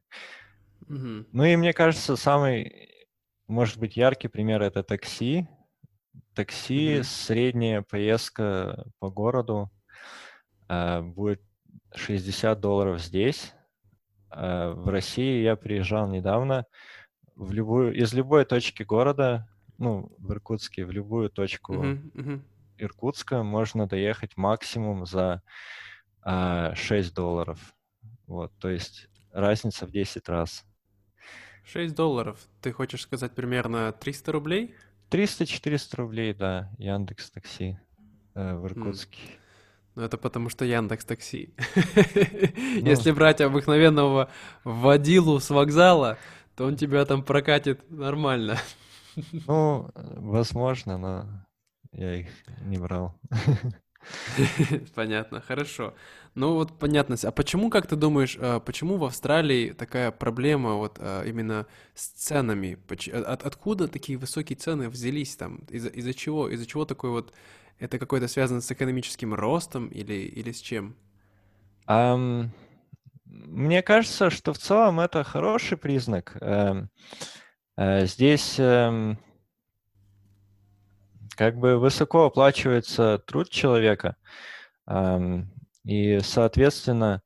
[0.83, 1.27] Угу.
[1.33, 2.91] Ну и мне кажется, самый,
[3.49, 5.49] может быть, яркий пример это такси.
[6.35, 7.05] Такси, угу.
[7.05, 9.71] средняя поездка по городу
[10.69, 11.43] э, будет
[11.95, 13.55] 60 долларов здесь.
[14.31, 16.67] Э, в России я приезжал недавно.
[17.35, 22.43] В любую, из любой точки города, ну, в Иркутске, в любую точку uh-huh, uh-huh.
[22.79, 25.43] Иркутска можно доехать максимум за
[26.23, 27.75] а, 6 долларов.
[28.27, 30.65] Вот, то есть разница в 10 раз.
[31.69, 32.39] 6 долларов.
[32.63, 34.75] Ты хочешь сказать примерно 300 рублей?
[35.11, 37.79] 300-400 рублей, да, Яндекс Такси
[38.35, 39.19] э, в Иркутске.
[39.19, 39.39] Mm.
[39.95, 41.55] Ну, это потому что Яндекс Такси.
[42.81, 42.87] Ну.
[42.87, 44.31] Если брать обыкновенного
[44.65, 46.19] водилу с вокзала,
[46.57, 48.57] то он тебя там прокатит нормально.
[49.47, 51.27] Ну, возможно, но
[51.93, 52.29] я их
[52.63, 53.19] не брал.
[54.95, 55.95] Понятно, хорошо.
[56.35, 57.17] Ну вот понятно.
[57.23, 62.09] А почему, как ты думаешь, а, почему в Австралии такая проблема вот а, именно с
[62.09, 62.79] ценами?
[63.13, 65.65] От, откуда такие высокие цены взялись там?
[65.69, 66.49] Из-за из чего?
[66.49, 67.33] Из-за чего такой вот...
[67.79, 70.97] Это какое-то связано с экономическим ростом или, или с чем?
[71.87, 72.49] Um,
[73.25, 76.37] мне кажется, что в целом это хороший признак.
[76.41, 76.87] Uh,
[78.07, 78.59] здесь...
[81.39, 84.17] Как бы высоко оплачивается труд человека,
[85.85, 87.23] и, соответственно,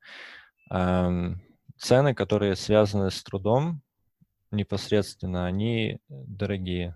[0.69, 3.81] цены, которые связаны с трудом
[4.51, 6.95] непосредственно, они дорогие.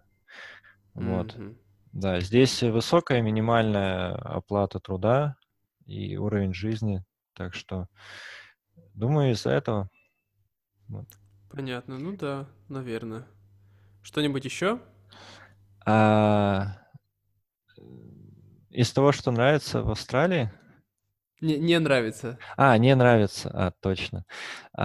[0.93, 1.33] Вот.
[1.33, 1.57] Mm-hmm.
[1.93, 5.37] Да, здесь высокая минимальная оплата труда
[5.87, 7.03] и уровень жизни,
[7.33, 7.87] так что
[8.93, 9.89] думаю из-за этого.
[10.87, 11.07] Вот.
[11.49, 13.25] Понятно, ну да, наверное.
[14.03, 14.79] Что-нибудь еще?
[15.83, 16.77] А,
[18.69, 20.51] из того, что нравится в Австралии?
[21.39, 22.39] Не, не нравится.
[22.55, 24.25] А, не нравится, а, точно.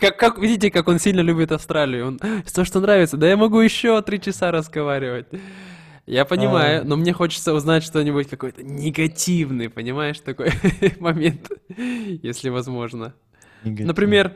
[0.00, 2.06] Как, как, видите, как он сильно любит Австралию.
[2.08, 5.26] Он, то, что нравится, да я могу еще три часа разговаривать.
[6.06, 6.84] Я понимаю, а...
[6.84, 10.50] но мне хочется узнать что-нибудь какой-то негативный, понимаешь, такой
[10.98, 13.14] момент, если возможно.
[13.64, 13.86] Негатив.
[13.86, 14.32] Например,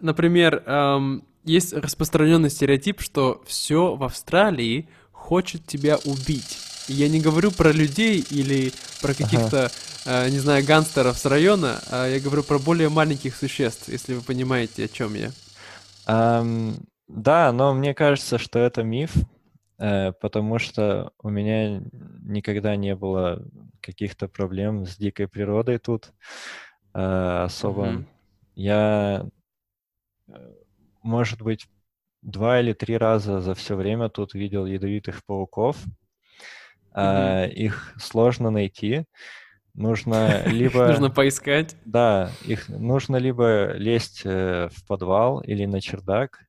[0.00, 6.67] например, эм, есть распространенный стереотип, что все в Австралии хочет тебя убить.
[6.88, 9.70] Я не говорю про людей или про каких-то,
[10.04, 10.26] ага.
[10.26, 14.22] э, не знаю, гангстеров с района, а я говорю про более маленьких существ, если вы
[14.22, 15.30] понимаете, о чем я.
[16.06, 19.14] Um, да, но мне кажется, что это миф,
[19.78, 21.82] э, потому что у меня
[22.22, 23.42] никогда не было
[23.80, 26.12] каких-то проблем с дикой природой тут
[26.94, 27.86] э, особо.
[27.86, 28.04] Mm-hmm.
[28.56, 29.26] Я,
[30.28, 30.52] э,
[31.02, 31.66] может быть,
[32.22, 35.82] два или три раза за все время тут видел ядовитых пауков.
[36.98, 37.50] Mm-hmm.
[37.50, 39.04] их сложно найти.
[39.74, 40.88] Нужно либо...
[40.88, 41.76] Нужно поискать.
[41.84, 46.40] Да, их нужно либо лезть э, в подвал или на чердак,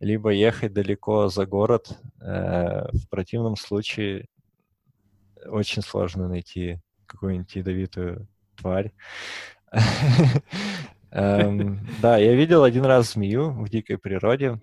[0.00, 1.98] либо ехать далеко за город.
[2.20, 4.26] Э, в противном случае
[5.46, 8.92] очень сложно найти какую-нибудь ядовитую тварь.
[11.10, 14.60] Эм, да, я видел один раз змею в дикой природе.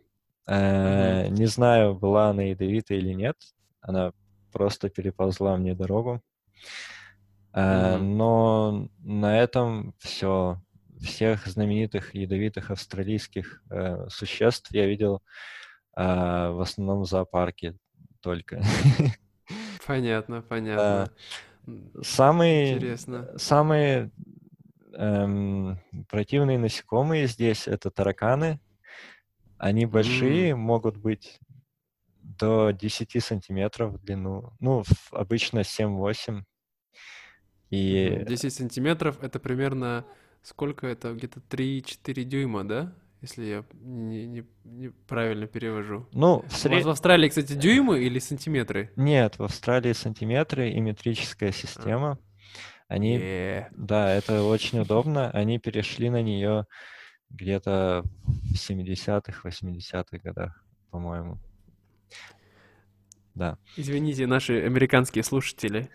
[0.48, 3.38] Э, не знаю, была она ядовитая или нет.
[3.80, 4.12] Она
[4.52, 6.22] просто переползла мне дорогу.
[7.54, 7.98] Mm-hmm.
[8.00, 10.62] Но на этом все.
[11.02, 15.24] Всех знаменитых ядовитых австралийских э, существ я видел
[15.98, 17.76] э, в основном в зоопарке
[18.22, 18.62] только.
[19.88, 21.12] Понятно, понятно.
[22.02, 23.32] Самые, Интересно.
[23.38, 24.12] самые
[24.94, 28.60] эм, противные насекомые здесь это тараканы.
[29.58, 30.56] Они большие, mm.
[30.56, 31.40] могут быть
[32.42, 34.54] до 10 сантиметров в длину.
[34.60, 36.42] Ну, обычно 7-8.
[37.70, 38.24] И...
[38.28, 40.06] 10 сантиметров— это примерно...
[40.44, 41.14] Сколько это?
[41.14, 42.96] Где-то 3-4 дюйма, да?
[43.22, 46.08] Если я не, не, не правильно перевожу.
[46.14, 46.74] Ну, в, сред...
[46.74, 48.92] У вас в Австралии, кстати, дюймы или сантиметры?
[48.96, 52.18] Нет, в Австралии сантиметры и метрическая система.
[52.88, 53.68] Они, yeah.
[53.78, 55.30] да, это очень удобно.
[55.30, 56.66] Они перешли на нее
[57.30, 61.38] где-то в 70-х, 80-х годах, по-моему.
[63.36, 63.58] Да.
[63.78, 65.90] Извините, наши американские слушатели.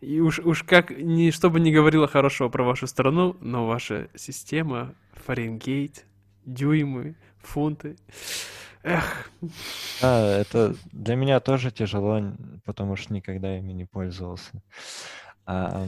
[0.00, 4.94] И уж, уж как, ни, чтобы не говорила хорошего про вашу страну, но ваша система,
[5.12, 6.06] Фаренгейт,
[6.44, 7.96] дюймы, фунты.
[8.82, 9.30] Эх.
[10.00, 12.32] Да, это для меня тоже тяжело,
[12.64, 14.62] потому что никогда ими не пользовался.
[15.44, 15.84] А,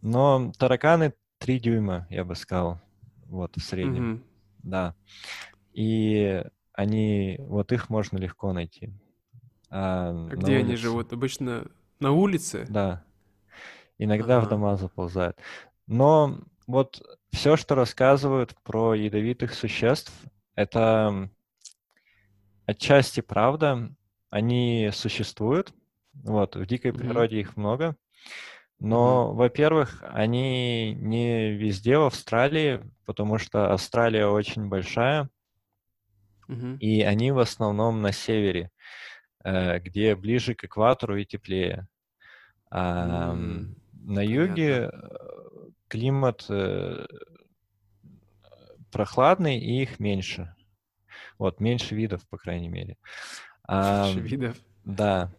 [0.00, 2.80] но тараканы 3 дюйма, я бы сказал,
[3.26, 4.14] вот в среднем.
[4.14, 4.20] Mm-hmm.
[4.62, 4.94] Да.
[5.74, 8.94] И они, вот их можно легко найти.
[9.74, 10.66] А, а где улице...
[10.66, 11.12] они живут?
[11.12, 11.66] Обычно
[11.98, 12.66] на улице?
[12.68, 13.04] Да.
[13.96, 14.46] Иногда ага.
[14.46, 15.38] в дома заползают.
[15.86, 20.12] Но вот все, что рассказывают про ядовитых существ,
[20.54, 21.30] это
[22.66, 23.90] отчасти правда.
[24.28, 25.72] Они существуют.
[26.12, 27.40] Вот, в дикой природе mm-hmm.
[27.40, 27.96] их много.
[28.78, 29.36] Но, mm-hmm.
[29.36, 35.30] во-первых, они не везде в Австралии, потому что Австралия очень большая,
[36.48, 36.78] mm-hmm.
[36.78, 38.70] и они в основном на севере,
[39.44, 41.88] где ближе к экватору и теплее.
[42.70, 43.74] А mm-hmm.
[44.04, 45.08] на юге Понятно.
[45.08, 47.06] Э, климат э,
[48.90, 50.54] прохладный, и их меньше.
[51.38, 52.96] Вот, меньше видов, по крайней мере.
[53.68, 54.56] Меньше видов?
[54.84, 55.30] Да.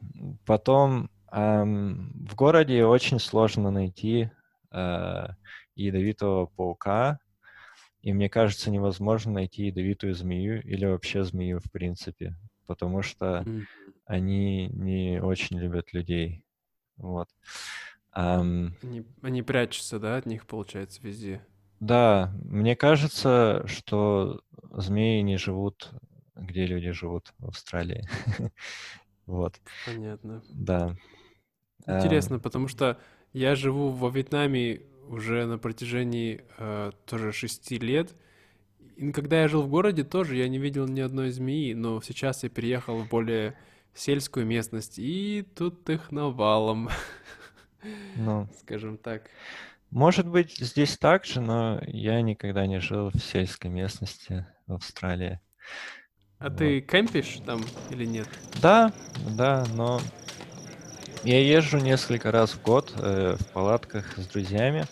[0.46, 4.30] Потом в городе очень сложно найти
[4.72, 5.28] э,
[5.76, 7.20] ядовитого паука,
[8.02, 12.36] и мне кажется, невозможно найти ядовитую змею или вообще змею в принципе,
[12.68, 13.63] потому что mm.
[14.06, 16.44] Они не очень любят людей.
[16.98, 17.30] Вот.
[18.16, 21.44] Um, они, они прячутся, да, от них, получается, везде?
[21.80, 25.92] Да, мне кажется, что змеи не живут,
[26.36, 28.08] где люди живут в Австралии.
[29.26, 29.60] вот.
[29.86, 30.44] Понятно.
[30.50, 30.96] Да.
[31.86, 32.98] Интересно, потому что
[33.34, 38.16] я живу во Вьетнаме уже на протяжении э, тоже шести лет.
[38.96, 42.44] И когда я жил в городе, тоже я не видел ни одной змеи, но сейчас
[42.44, 43.58] я переехал в более
[43.93, 46.89] сельскую местность, и тут их навалом.
[48.15, 49.29] Ну, скажем так.
[49.91, 55.39] Может быть, здесь так же, но я никогда не жил в сельской местности в Австралии.
[56.39, 56.58] А вот.
[56.58, 58.27] ты кемпишь там или нет?
[58.62, 58.91] Да,
[59.38, 60.01] да, но
[61.23, 64.86] я езжу несколько раз в год э, в палатках с друзьями,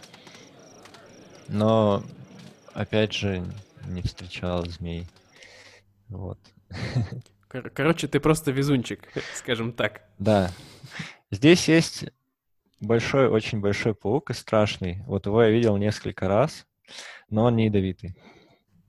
[1.48, 2.04] но,
[2.74, 3.44] опять же,
[3.88, 5.08] не встречал змей.
[6.10, 6.40] Вот.
[7.52, 9.02] Кор- короче, ты просто везунчик,
[9.36, 10.04] скажем так.
[10.20, 10.52] Да.
[11.32, 12.06] Здесь есть
[12.80, 15.04] большой, очень большой паук и страшный.
[15.06, 16.66] Вот его я видел несколько раз,
[17.30, 18.16] но он не ядовитый.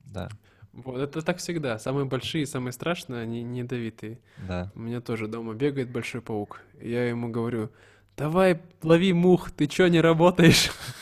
[0.05, 0.29] Да.
[0.73, 1.79] Вот это так всегда.
[1.81, 4.21] Самые большие, самые страшные, они не ядовитые.
[4.39, 4.71] Да.
[4.77, 6.61] У меня тоже дома бегает большой паук.
[6.81, 7.71] Я ему говорю,
[8.17, 10.71] давай лови мух, ты чё не работаешь?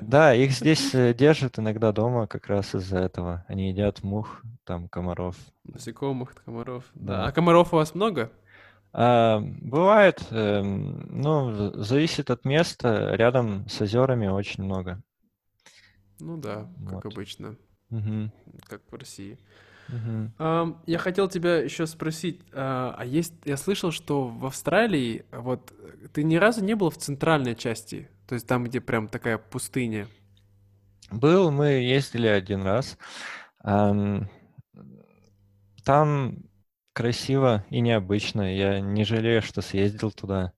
[0.00, 3.44] Да, их здесь э, держат иногда дома как раз из-за этого.
[3.48, 5.36] Они едят мух, там, комаров.
[5.64, 6.84] Насекомых, комаров.
[6.94, 7.26] Да.
[7.26, 8.30] А комаров у вас много?
[8.92, 13.14] А, бывает, э, ну, зависит от места.
[13.14, 15.00] Рядом с озерами очень много.
[16.18, 17.12] Ну да, как вот.
[17.12, 17.56] обычно.
[17.90, 18.30] Угу.
[18.66, 19.38] Как в России.
[20.86, 25.72] Я хотел тебя еще спросить, а, а есть, я слышал, что в Австралии, вот,
[26.12, 30.06] ты ни разу не был в центральной части, то есть там, где прям такая пустыня?
[31.10, 32.96] Был, мы ездили один раз.
[35.84, 36.36] Там
[36.92, 38.54] красиво и необычно.
[38.54, 40.52] Я не жалею, что съездил туда.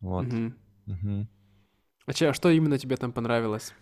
[0.00, 0.26] Вот.
[0.26, 1.28] Угу.
[2.06, 3.72] А че, а что именно тебе там понравилось?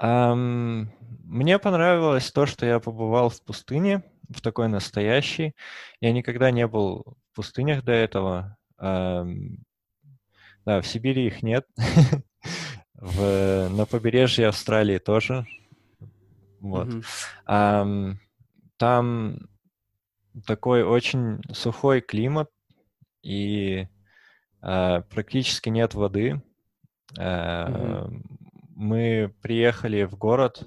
[0.00, 0.88] Um,
[1.24, 5.54] мне понравилось то, что я побывал в пустыне, в такой настоящей.
[6.00, 8.56] Я никогда не был в пустынях до этого.
[8.78, 9.24] Да,
[10.66, 11.66] в Сибири их нет.
[12.94, 15.46] в, на побережье Австралии тоже.
[16.60, 16.88] Вот.
[16.88, 17.04] Mm-hmm.
[17.46, 18.16] Um,
[18.76, 19.38] там
[20.46, 22.50] такой очень сухой климат
[23.22, 23.86] и
[24.62, 26.42] uh, практически нет воды.
[27.16, 28.38] Uh, mm-hmm
[28.78, 30.62] мы приехали в город,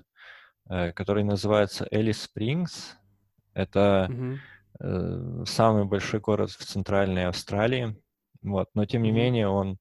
[0.69, 2.97] э, который называется Элис Спрингс.
[3.53, 4.09] Это
[4.79, 5.45] mm-hmm.
[5.45, 7.95] самый большой город в центральной Австралии.
[8.41, 8.69] Вот.
[8.73, 9.77] Но тем не менее он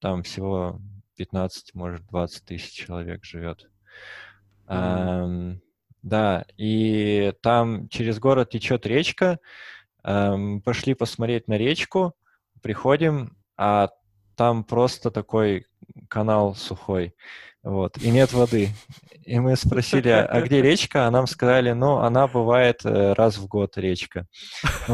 [0.00, 0.80] там всего
[1.16, 3.68] 15, может, 20 тысяч человек живет.
[4.66, 5.60] Mm-hmm.
[6.02, 9.38] Да, и там через город течет речка.
[10.04, 12.14] Эм, пошли посмотреть на речку,
[12.62, 13.90] приходим, а
[14.36, 15.66] там просто такой
[16.08, 17.14] канал сухой,
[17.68, 18.70] вот, и нет воды.
[19.26, 21.06] И мы спросили, а где речка?
[21.06, 24.26] А нам сказали, ну, она бывает э, раз в год речка.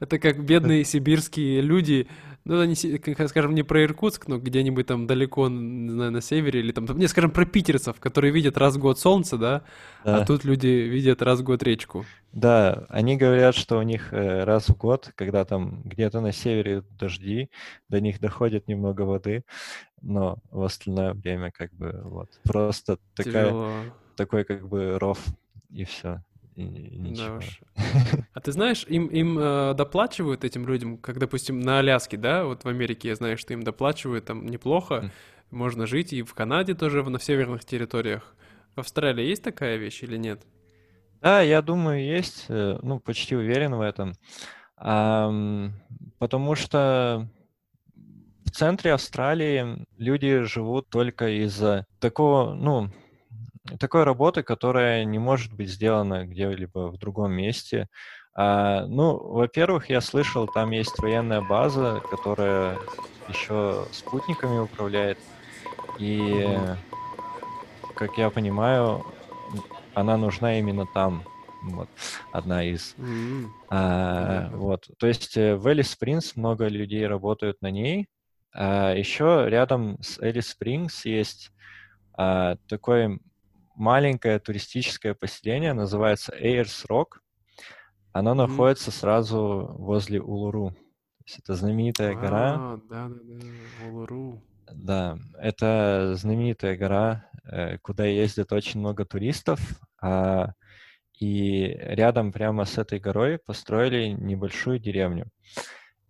[0.00, 2.08] Это как бедные сибирские люди
[2.44, 6.60] ну, это не, скажем, не про Иркутск, но где-нибудь там далеко, не знаю, на севере,
[6.60, 9.64] или там, не, скажем, про питерцев, которые видят раз в год солнце, да,
[10.02, 10.16] а да.
[10.18, 12.04] а тут люди видят раз в год речку.
[12.32, 16.82] Да, они говорят, что у них э, раз в год, когда там где-то на севере
[16.98, 17.48] дожди,
[17.88, 19.44] до них доходит немного воды,
[20.02, 23.54] но в остальное время как бы вот просто такая,
[24.16, 25.18] такой как бы ров
[25.70, 26.22] и все
[26.56, 27.26] и, и ничего.
[27.26, 27.60] Да уж.
[28.32, 32.64] А ты знаешь, им, им э, доплачивают этим людям, как, допустим, на Аляске, да, вот
[32.64, 35.10] в Америке я знаю, что им доплачивают там неплохо, mm.
[35.50, 38.34] можно жить, и в Канаде тоже, на северных территориях.
[38.74, 40.42] В Австралии есть такая вещь или нет?
[41.20, 44.12] Да, я думаю, есть, э, ну, почти уверен в этом,
[44.76, 45.32] а,
[46.18, 47.28] потому что
[48.44, 52.90] в центре Австралии люди живут только из-за такого, ну,
[53.78, 57.88] такой работы, которая не может быть сделана где-либо в другом месте.
[58.34, 62.78] А, ну, во-первых, я слышал, там есть военная база, которая
[63.28, 65.18] еще спутниками управляет.
[65.98, 66.46] И,
[67.94, 69.04] как я понимаю,
[69.94, 71.24] она нужна именно там.
[71.62, 71.88] Вот,
[72.30, 72.94] одна из.
[72.98, 73.46] Mm-hmm.
[73.70, 78.08] А, вот, то есть э, в Элис Спрингс много людей работают на ней.
[78.52, 81.52] А еще рядом с Элис Спрингс есть
[82.18, 83.18] а, такой
[83.74, 87.22] маленькое туристическое поселение, называется Эйрс Рок.
[88.12, 88.46] Оно mm-hmm.
[88.46, 90.70] находится сразу возле Улуру.
[90.70, 92.56] То есть это знаменитая а, гора.
[92.88, 94.42] Да, да, да, Улуру.
[94.72, 99.60] Да, это знаменитая гора, э, куда ездит очень много туристов.
[100.00, 100.52] А,
[101.18, 105.28] и рядом прямо с этой горой построили небольшую деревню.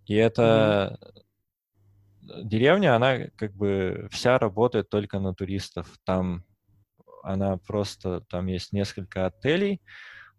[0.06, 2.42] И это mm-hmm.
[2.44, 5.96] деревня, она как бы вся работает только на туристов.
[6.04, 6.44] Там
[7.24, 9.80] она просто, там есть несколько отелей,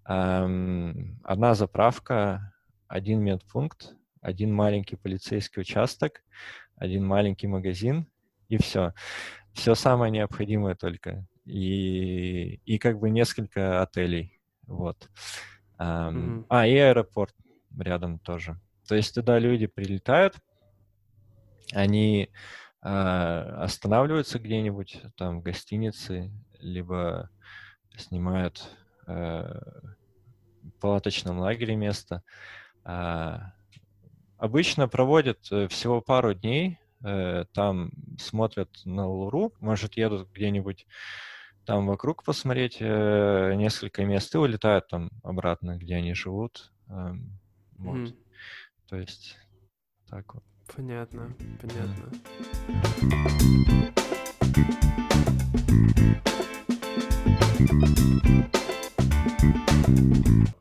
[0.03, 2.53] одна заправка,
[2.87, 6.23] один медпункт, один маленький полицейский участок,
[6.75, 8.07] один маленький магазин,
[8.49, 8.93] и все.
[9.53, 11.25] Все самое необходимое только.
[11.45, 14.39] И, и как бы несколько отелей.
[14.67, 15.09] Вот.
[15.79, 16.45] mm-hmm.
[16.49, 17.33] А, и аэропорт
[17.77, 18.59] рядом тоже.
[18.87, 20.35] То есть туда люди прилетают,
[21.73, 22.29] они
[22.83, 26.31] э, останавливаются где-нибудь там в гостинице
[26.65, 27.29] либо
[27.97, 28.69] снимают
[29.07, 29.61] э,
[30.63, 32.23] в палаточном лагере место.
[32.83, 33.53] А,
[34.37, 40.85] обычно проводят э, всего пару дней, э, там смотрят на Луру, может, едут где-нибудь
[41.65, 46.71] там вокруг посмотреть э, несколько мест и улетают там обратно, где они живут.
[46.87, 47.13] Э,
[47.77, 47.97] вот.
[47.97, 48.15] Mm.
[48.87, 49.37] То есть
[50.07, 50.43] так вот.
[50.75, 52.11] Понятно, понятно.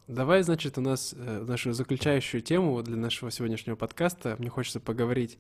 [0.09, 4.37] Давай, значит, у нас э, нашу заключающую тему для нашего сегодняшнего подкаста.
[4.39, 5.39] Мне хочется поговорить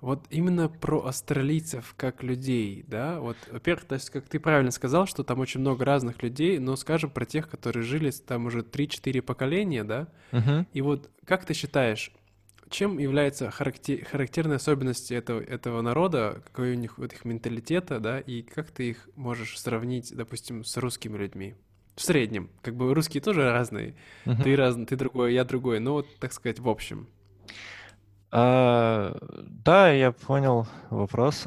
[0.00, 3.20] вот именно про австралийцев как людей, да?
[3.20, 6.76] Вот, во-первых, то есть, как ты правильно сказал, что там очень много разных людей, но
[6.76, 10.08] скажем про тех, которые жили там уже 3-4 поколения, да?
[10.30, 10.64] Uh-huh.
[10.72, 12.12] И вот как ты считаешь,
[12.70, 18.20] чем является характер, характерной особенностью этого, этого народа, какой у них вот их менталитета, да,
[18.20, 21.54] и как ты их можешь сравнить, допустим, с русскими людьми?
[21.96, 22.50] В среднем.
[22.62, 23.96] Как бы русские тоже разные.
[24.24, 24.42] Uh-huh.
[24.42, 25.80] Ты разный, ты другой, я другой.
[25.80, 27.08] Ну, вот, так сказать, в общем.
[28.30, 31.46] А, да, я понял вопрос.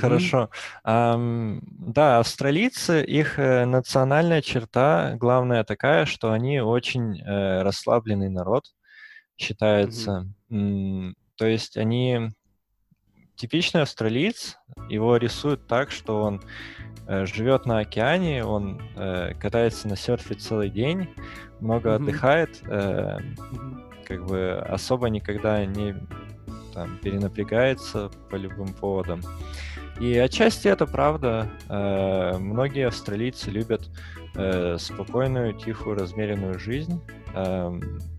[0.00, 0.50] Хорошо.
[0.84, 8.64] Um, да, австралийцы, их э, национальная черта главная такая, что они очень э, расслабленный народ
[9.36, 10.28] считается.
[10.50, 11.14] Mm-hmm.
[11.36, 12.30] То есть они
[13.36, 14.56] типичный австралиец,
[14.88, 16.42] его рисуют так, что он
[17.06, 21.08] э, живет на океане, он э, катается на серфе целый день,
[21.60, 21.94] много mm-hmm.
[21.94, 24.04] отдыхает, э, mm-hmm.
[24.04, 25.96] как бы особо никогда не
[26.72, 29.22] там, перенапрягается по любым поводам.
[30.00, 31.48] И отчасти это правда.
[31.68, 33.88] Э, многие австралийцы любят
[34.34, 37.00] э, спокойную, тихую, размеренную жизнь.
[37.34, 37.72] Э,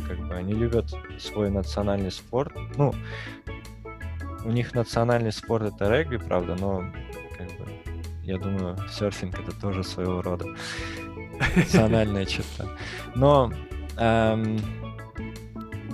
[0.08, 2.54] как бы они любят свой национальный спорт.
[2.78, 2.94] Ну,
[4.44, 6.84] у них национальный спорт это регби, правда, но
[7.38, 7.72] как бы,
[8.24, 10.46] я думаю, серфинг это тоже своего рода
[11.56, 12.66] национальная черта.
[13.16, 13.52] Но
[13.98, 14.60] эм,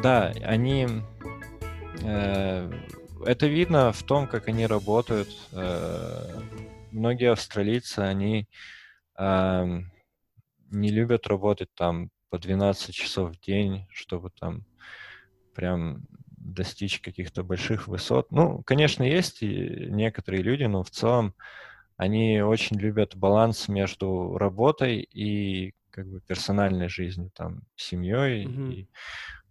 [0.02, 0.88] да, они
[2.04, 2.72] э,
[3.26, 5.30] это видно в том, как они работают.
[5.54, 6.40] Э,
[6.92, 8.48] многие австралийцы, они
[9.18, 9.82] э,
[10.72, 14.66] не любят работать там по 12 часов в день, чтобы там
[15.54, 16.08] прям
[16.38, 18.32] достичь каких-то больших высот.
[18.32, 21.36] Ну, конечно, есть и некоторые люди, но в целом
[21.98, 28.74] они очень любят баланс между работой и как бы персональной жизнью, там, семьей mm-hmm.
[28.74, 28.90] и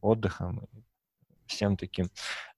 [0.00, 0.66] отдыхом,
[1.46, 2.08] всем таким.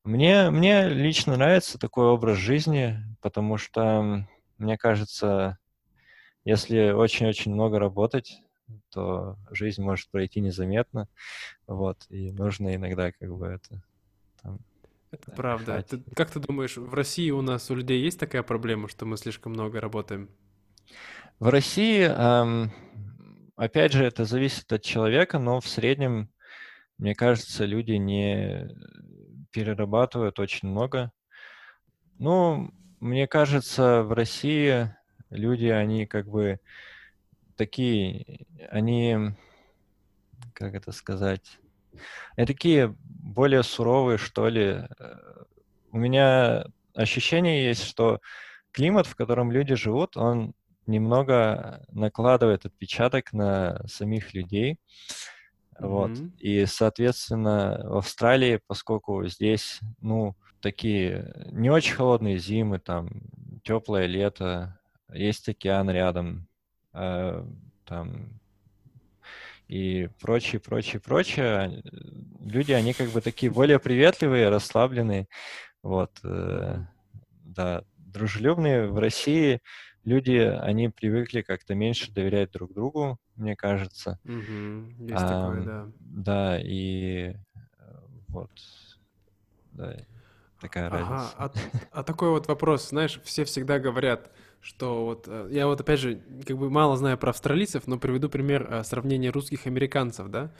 [0.05, 4.27] Мне, мне лично нравится такой образ жизни, потому что,
[4.59, 5.59] мне кажется,
[6.45, 8.41] если очень-очень много работать,
[8.91, 11.09] то жизнь может пройти незаметно,
[11.67, 13.83] вот, и нужно иногда как бы это
[14.43, 14.59] там,
[15.11, 15.83] это правда.
[15.83, 19.17] Ты, как ты думаешь, в России у нас у людей есть такая проблема, что мы
[19.17, 20.31] слишком много работаем?
[21.39, 22.73] В России, эм,
[23.57, 26.31] опять же, это зависит от человека, но в среднем,
[26.99, 28.69] мне кажется, люди не
[29.51, 31.13] перерабатывают очень много.
[32.19, 34.95] Ну, мне кажется, в России
[35.31, 36.61] люди, они как бы
[37.63, 39.35] такие, они,
[40.53, 41.61] как это сказать,
[42.37, 44.81] они такие более суровые, что ли.
[45.93, 48.21] У меня ощущение есть, что
[48.73, 50.55] климат, в котором люди живут, он
[50.87, 54.73] немного накладывает отпечаток на самих людей.
[54.73, 55.87] Mm-hmm.
[55.87, 56.11] Вот.
[56.39, 63.23] И, соответственно, в Австралии, поскольку здесь, ну, такие не очень холодные зимы, там,
[63.63, 64.81] теплое лето,
[65.13, 66.49] есть океан рядом,
[66.95, 67.45] э,
[67.85, 68.41] там,
[69.69, 71.83] и прочее, прочее, прочее.
[72.41, 75.29] Люди, они как бы такие более приветливые, расслабленные,
[75.83, 76.79] вот, э,
[77.45, 78.87] да, дружелюбные.
[78.89, 79.61] В России
[80.05, 84.19] люди, они привыкли как-то меньше доверять друг другу, мне кажется.
[84.25, 85.89] Угу, есть а, такое, да.
[86.01, 87.35] Да, и
[88.29, 88.51] вот,
[89.73, 89.97] да,
[90.61, 91.35] такая ага, разница.
[91.39, 91.53] А,
[91.93, 94.31] а такой вот вопрос, знаешь, все всегда говорят,
[94.63, 98.29] что вот э, я вот опять же как бы мало знаю про австралийцев, но приведу
[98.29, 100.53] пример э, сравнения русских американцев, да.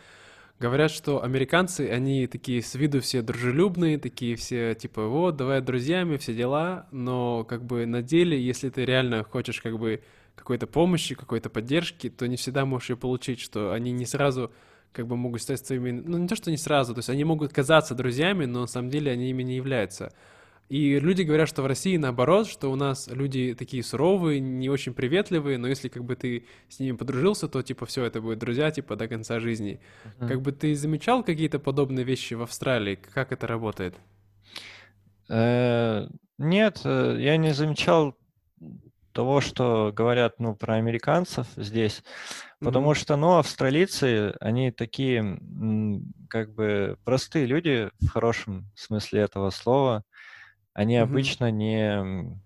[0.59, 6.17] Говорят, что американцы, они такие с виду все дружелюбные, такие все типа вот, давай друзьями,
[6.19, 10.03] все дела, но как бы на деле, если ты реально хочешь как бы
[10.35, 14.53] какой-то помощи, какой-то поддержки, то не всегда можешь ее получить, что они не сразу
[14.93, 17.53] как бы могут стать своими, ну не то, что не сразу, то есть они могут
[17.53, 20.13] казаться друзьями, но на самом деле они ими не являются.
[20.69, 24.95] И люди говорят, что в России наоборот, что у нас люди такие суровые, не очень
[24.95, 28.71] приветливые, но если как бы ты с ними подружился, то типа все, это будут друзья
[28.71, 29.81] типа до конца жизни.
[30.05, 30.29] Uh-huh.
[30.29, 32.95] Как бы ты замечал какие-то подобные вещи в Австралии?
[32.95, 33.97] Как это работает?
[35.29, 36.07] Э,
[36.39, 38.17] нет, э, я не замечал
[39.13, 42.03] того, что говорят, ну, про американцев здесь,
[42.61, 42.97] потому mm-hmm.
[42.97, 45.39] что, ну, австралийцы, они такие,
[46.29, 50.03] как бы, простые люди в хорошем смысле этого слова,
[50.75, 51.01] они mm-hmm.
[51.03, 52.41] обычно не...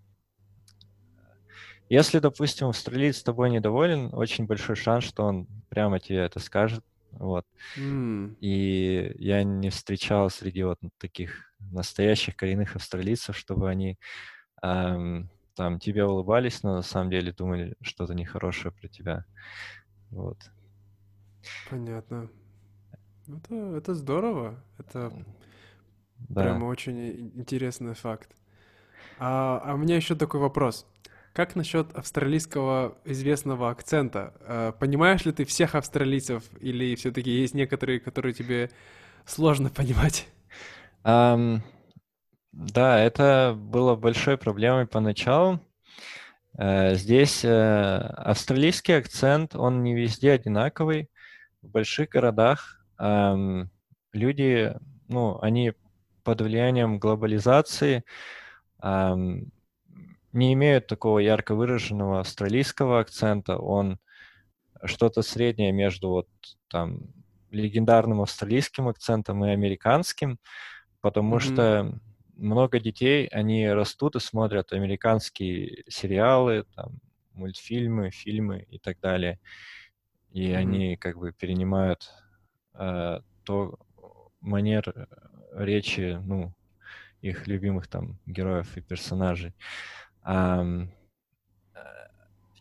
[1.89, 6.85] Если, допустим, австралиец с тобой недоволен, очень большой шанс, что он прямо тебе это скажет.
[7.13, 7.47] Вот.
[7.79, 8.37] Mm.
[8.41, 13.99] И я не встречал среди вот таких настоящих коренных австралийцев, чтобы они
[14.63, 19.25] эм, там тебе улыбались, но на самом деле думали что-то нехорошее про тебя.
[20.11, 20.39] Вот.
[21.71, 22.29] Понятно.
[23.29, 24.63] Это, это здорово.
[24.79, 25.13] Это
[26.19, 26.43] да.
[26.43, 28.35] Прямо очень интересный факт.
[29.19, 30.87] А, а у меня еще такой вопрос.
[31.33, 34.35] Как насчет австралийского известного акцента?
[34.41, 38.71] А, понимаешь ли ты всех австралийцев или все-таки есть некоторые, которые тебе
[39.25, 40.29] сложно понимать?
[41.05, 41.61] Um,
[42.53, 45.61] да, это было большой проблемой поначалу.
[46.59, 51.11] Uh, здесь uh, австралийский акцент, он не везде одинаковый.
[51.63, 52.81] В больших городах
[54.13, 54.75] люди,
[55.09, 55.73] ну, они
[56.27, 58.03] под влиянием глобализации
[58.83, 59.47] не
[60.33, 63.57] имеют такого ярко выраженного австралийского акцента.
[63.59, 64.01] Он
[64.85, 66.29] что-то среднее между вот
[66.69, 67.15] там
[67.53, 70.41] легендарным австралийским акцентом и американским,
[71.01, 71.41] потому mm-hmm.
[71.41, 72.01] что
[72.35, 76.99] много детей, они растут и смотрят американские сериалы, там,
[77.35, 79.39] мультфильмы, фильмы и так далее.
[80.33, 80.57] И mm-hmm.
[80.57, 82.11] они как бы перенимают
[82.75, 83.79] э, то
[84.41, 85.09] манер
[85.57, 86.53] речи, ну,
[87.23, 89.53] их любимых там героев и персонажей.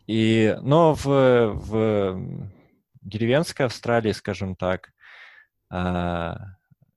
[0.07, 2.49] И, но в, в
[3.01, 4.93] деревенской Австралии, скажем так,
[5.69, 6.37] а,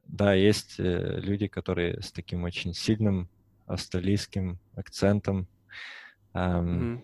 [0.05, 3.29] да, есть э, люди, которые с таким очень сильным
[3.67, 5.47] австралийским акцентом.
[6.35, 7.03] Mm-hmm.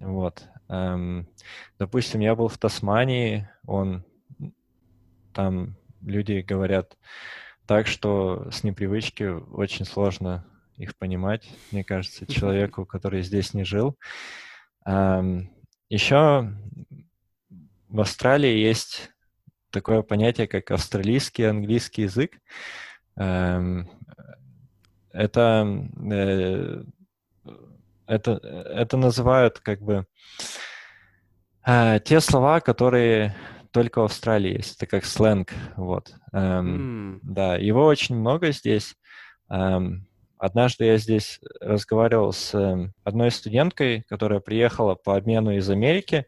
[0.00, 0.48] Вот.
[1.78, 4.04] Допустим, я был в Тасмании, он
[5.32, 6.96] там люди говорят
[7.66, 10.44] так что с непривычки очень сложно
[10.76, 13.96] их понимать, мне кажется, человеку, который здесь не жил.
[15.88, 16.52] Еще
[17.88, 19.10] в Австралии есть
[19.70, 22.40] такое понятие, как австралийский английский язык.
[23.14, 23.86] Это,
[26.10, 26.84] э,
[28.06, 30.06] это, это называют как бы
[31.66, 33.34] э, те слова, которые
[33.76, 36.14] только в Австралии есть, это как сленг, вот.
[36.32, 37.18] Mm.
[37.22, 38.94] Да, его очень много здесь.
[39.50, 40.06] Эм,
[40.38, 46.24] однажды я здесь разговаривал с эм, одной студенткой, которая приехала по обмену из Америки.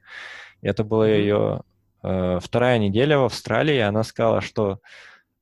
[0.60, 1.62] Это была ее
[2.02, 4.80] э, вторая неделя в Австралии, и она сказала, что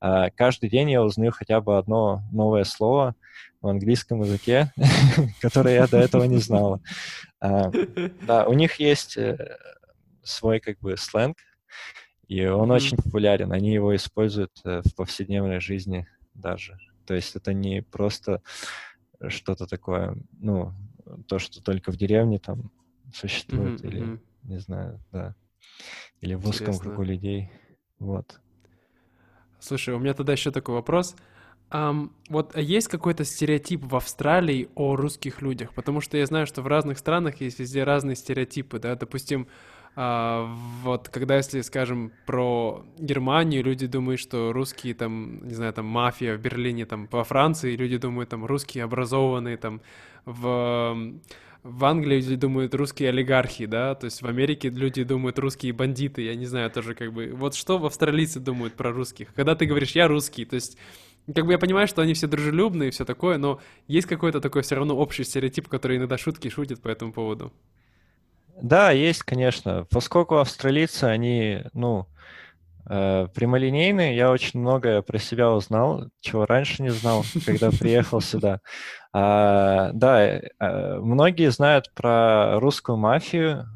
[0.00, 3.16] э, каждый день я узнаю хотя бы одно новое слово
[3.60, 4.72] в английском языке,
[5.42, 6.80] которое я до этого не знала.
[7.40, 7.64] Э,
[8.22, 9.56] да, у них есть э,
[10.22, 11.38] свой как бы сленг,
[12.28, 13.52] и он очень популярен.
[13.52, 16.78] Они его используют э, в повседневной жизни даже.
[17.06, 18.42] То есть это не просто
[19.28, 20.72] что-то такое, ну,
[21.28, 22.70] то, что только в деревне там
[23.14, 24.20] существует, mm-hmm, или, mm-hmm.
[24.42, 25.34] не знаю, да,
[26.20, 27.50] или в узком кругу людей.
[27.98, 28.40] Вот.
[29.60, 31.14] Слушай, у меня тогда еще такой вопрос.
[31.70, 35.74] Um, вот есть какой-то стереотип в Австралии о русских людях?
[35.74, 39.48] Потому что я знаю, что в разных странах есть везде разные стереотипы, да, допустим,
[39.96, 45.86] а, вот когда, если скажем про Германию, люди думают, что русские там, не знаю, там
[45.86, 49.80] мафия в Берлине, там во Франции люди думают, там русские образованные, там
[50.26, 51.18] в
[51.62, 56.22] в Англии люди думают русские олигархи, да, то есть в Америке люди думают русские бандиты,
[56.22, 59.34] я не знаю, тоже как бы, вот что австралийцы думают про русских?
[59.34, 60.78] Когда ты говоришь «я русский», то есть
[61.34, 64.62] как бы я понимаю, что они все дружелюбные и все такое, но есть какой-то такой
[64.62, 67.52] все равно общий стереотип, который иногда шутки шутит по этому поводу.
[68.60, 69.86] Да, есть, конечно.
[69.90, 72.06] Поскольку австралийцы, они, ну,
[72.88, 78.60] э, прямолинейные, я очень многое про себя узнал, чего раньше не знал, когда приехал сюда.
[79.12, 83.66] А, да, э, многие знают про русскую мафию.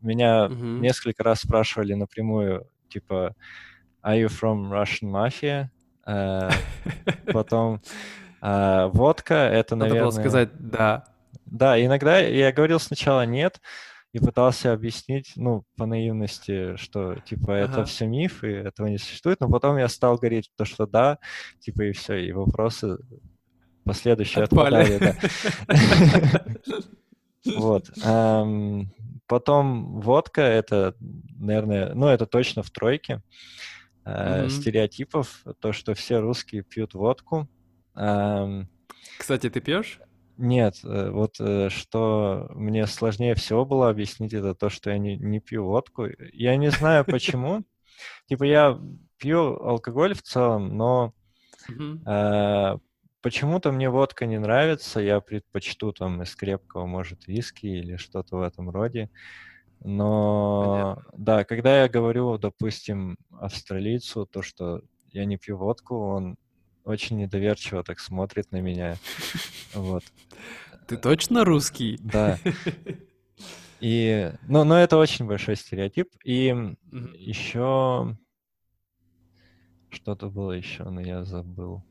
[0.00, 0.78] Меня uh-huh.
[0.78, 3.34] несколько раз спрашивали напрямую, типа,
[4.04, 5.68] are you from Russian Mafia?
[6.06, 6.50] Э,
[7.32, 7.80] потом
[8.42, 10.12] э, водка, это, Надо наверное...
[10.12, 11.04] было сказать «да».
[11.46, 13.60] Да, иногда я говорил сначала «нет»,
[14.12, 17.72] и пытался объяснить, ну, по наивности, что, типа, ага.
[17.72, 21.18] это все миф, и этого не существует, но потом я стал говорить то, что да,
[21.60, 22.98] типа, и все, и вопросы
[23.84, 24.94] последующие Отпали.
[24.94, 25.16] отпадали.
[27.56, 27.88] Вот.
[29.26, 30.94] Потом водка, это,
[31.38, 33.22] наверное, ну, это точно в тройке
[34.02, 37.48] стереотипов, то, что все русские пьют водку.
[37.94, 40.00] Кстати, ты пьешь?
[40.38, 45.16] Нет, э, вот э, что мне сложнее всего было объяснить, это то, что я не,
[45.16, 46.06] не пью водку.
[46.32, 47.64] Я не знаю почему.
[48.28, 48.80] Типа я
[49.18, 51.12] пью алкоголь в целом, но
[51.68, 52.78] э,
[53.20, 55.00] почему-то мне водка не нравится.
[55.00, 59.10] Я предпочту там из крепкого, может, виски или что-то в этом роде.
[59.80, 61.12] Но Понятно.
[61.16, 66.36] да, когда я говорю, допустим, австралийцу, то, что я не пью водку, он
[66.88, 68.96] очень недоверчиво так смотрит на меня.
[69.74, 70.02] Вот.
[70.86, 71.98] Ты точно русский?
[72.00, 72.38] Да.
[73.80, 76.08] И, ну, но это очень большой стереотип.
[76.24, 77.16] И mm-hmm.
[77.16, 78.16] еще
[79.90, 81.84] что-то было еще, но я забыл.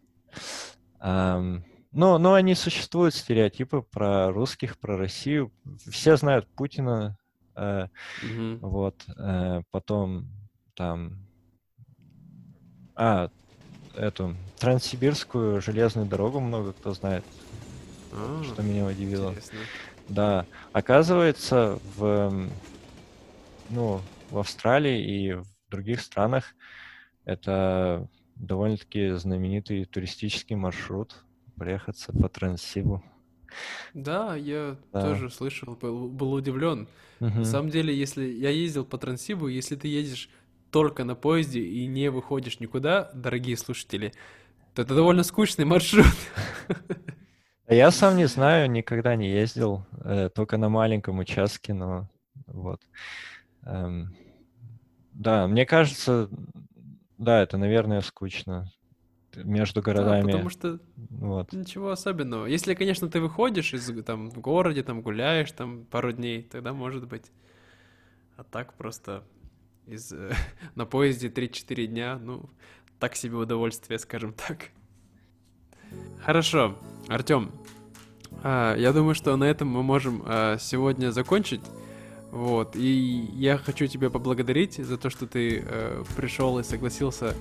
[1.00, 5.54] Um, ну, но они существуют, стереотипы про русских, про Россию.
[5.90, 7.18] Все знают Путина.
[7.56, 7.88] Э,
[8.24, 8.60] mm-hmm.
[8.62, 9.06] Вот.
[9.18, 10.28] Э, потом
[10.74, 11.26] там...
[12.96, 13.30] А,
[13.96, 17.24] эту Транссибирскую железную дорогу много кто знает,
[18.12, 19.30] а, что меня удивило.
[19.30, 19.60] Интересно.
[20.10, 22.50] Да, оказывается, в,
[23.70, 26.56] ну, в Австралии и в других странах
[27.26, 31.24] это довольно-таки знаменитый туристический маршрут
[31.56, 33.04] проехаться по Транссибу.
[33.94, 35.02] Да, я да.
[35.02, 36.88] тоже слышал, был, был удивлен.
[37.20, 37.30] Угу.
[37.30, 40.30] На самом деле, если я ездил по Транссибу, если ты едешь
[40.72, 44.14] только на поезде и не выходишь никуда, дорогие слушатели,
[44.80, 46.06] это довольно скучный маршрут.
[47.68, 52.10] Я сам не знаю, никогда не ездил, э, только на маленьком участке, но
[52.46, 52.82] вот.
[53.64, 54.16] Эм,
[55.12, 56.30] да, мне кажется,
[57.18, 58.72] да, это, наверное, скучно
[59.36, 60.32] между городами.
[60.32, 61.52] Да, потому что вот.
[61.52, 62.46] ничего особенного.
[62.46, 67.08] Если, конечно, ты выходишь из там в городе, там гуляешь там пару дней, тогда может
[67.08, 67.32] быть.
[68.36, 69.24] А так просто
[69.86, 70.32] из, э,
[70.76, 72.50] на поезде 3-4 дня, ну,
[73.00, 74.70] так себе удовольствие, скажем так.
[76.24, 76.78] Хорошо,
[77.08, 77.52] Артем,
[78.44, 81.62] а, я думаю, что на этом мы можем а, сегодня закончить.
[82.32, 87.34] Вот, и я хочу тебя поблагодарить за то, что ты э, пришел и согласился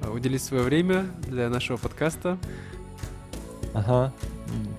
[0.00, 2.38] э, уделить свое время для нашего подкаста.
[3.74, 4.14] Ага,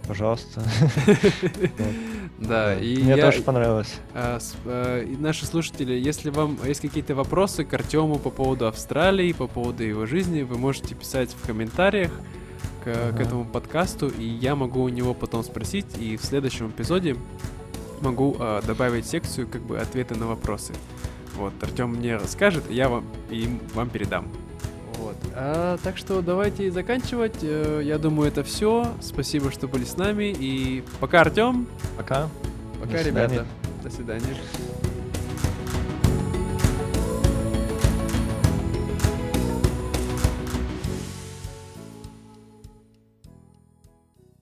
[0.07, 0.63] пожалуйста.
[2.41, 3.93] Да, и Мне я, тоже понравилось.
[4.15, 9.31] А, с, и наши слушатели, если вам есть какие-то вопросы к Артему по поводу Австралии,
[9.31, 12.11] по поводу его жизни, вы можете писать в комментариях
[12.83, 13.15] к, uh-huh.
[13.15, 17.15] к этому подкасту, и я могу у него потом спросить, и в следующем эпизоде
[18.01, 20.73] могу а, добавить секцию как бы ответы на вопросы.
[21.35, 24.27] Вот, Артем мне расскажет, и я вам, и вам передам.
[25.12, 25.32] Вот.
[25.36, 27.36] А, так что давайте заканчивать.
[27.41, 28.88] Э, я думаю, это все.
[29.01, 30.36] Спасибо, что были с нами.
[30.38, 31.68] И пока, Артем.
[31.97, 32.30] Пока.
[32.80, 33.45] Пока, До ребята.
[33.84, 34.36] До свидания.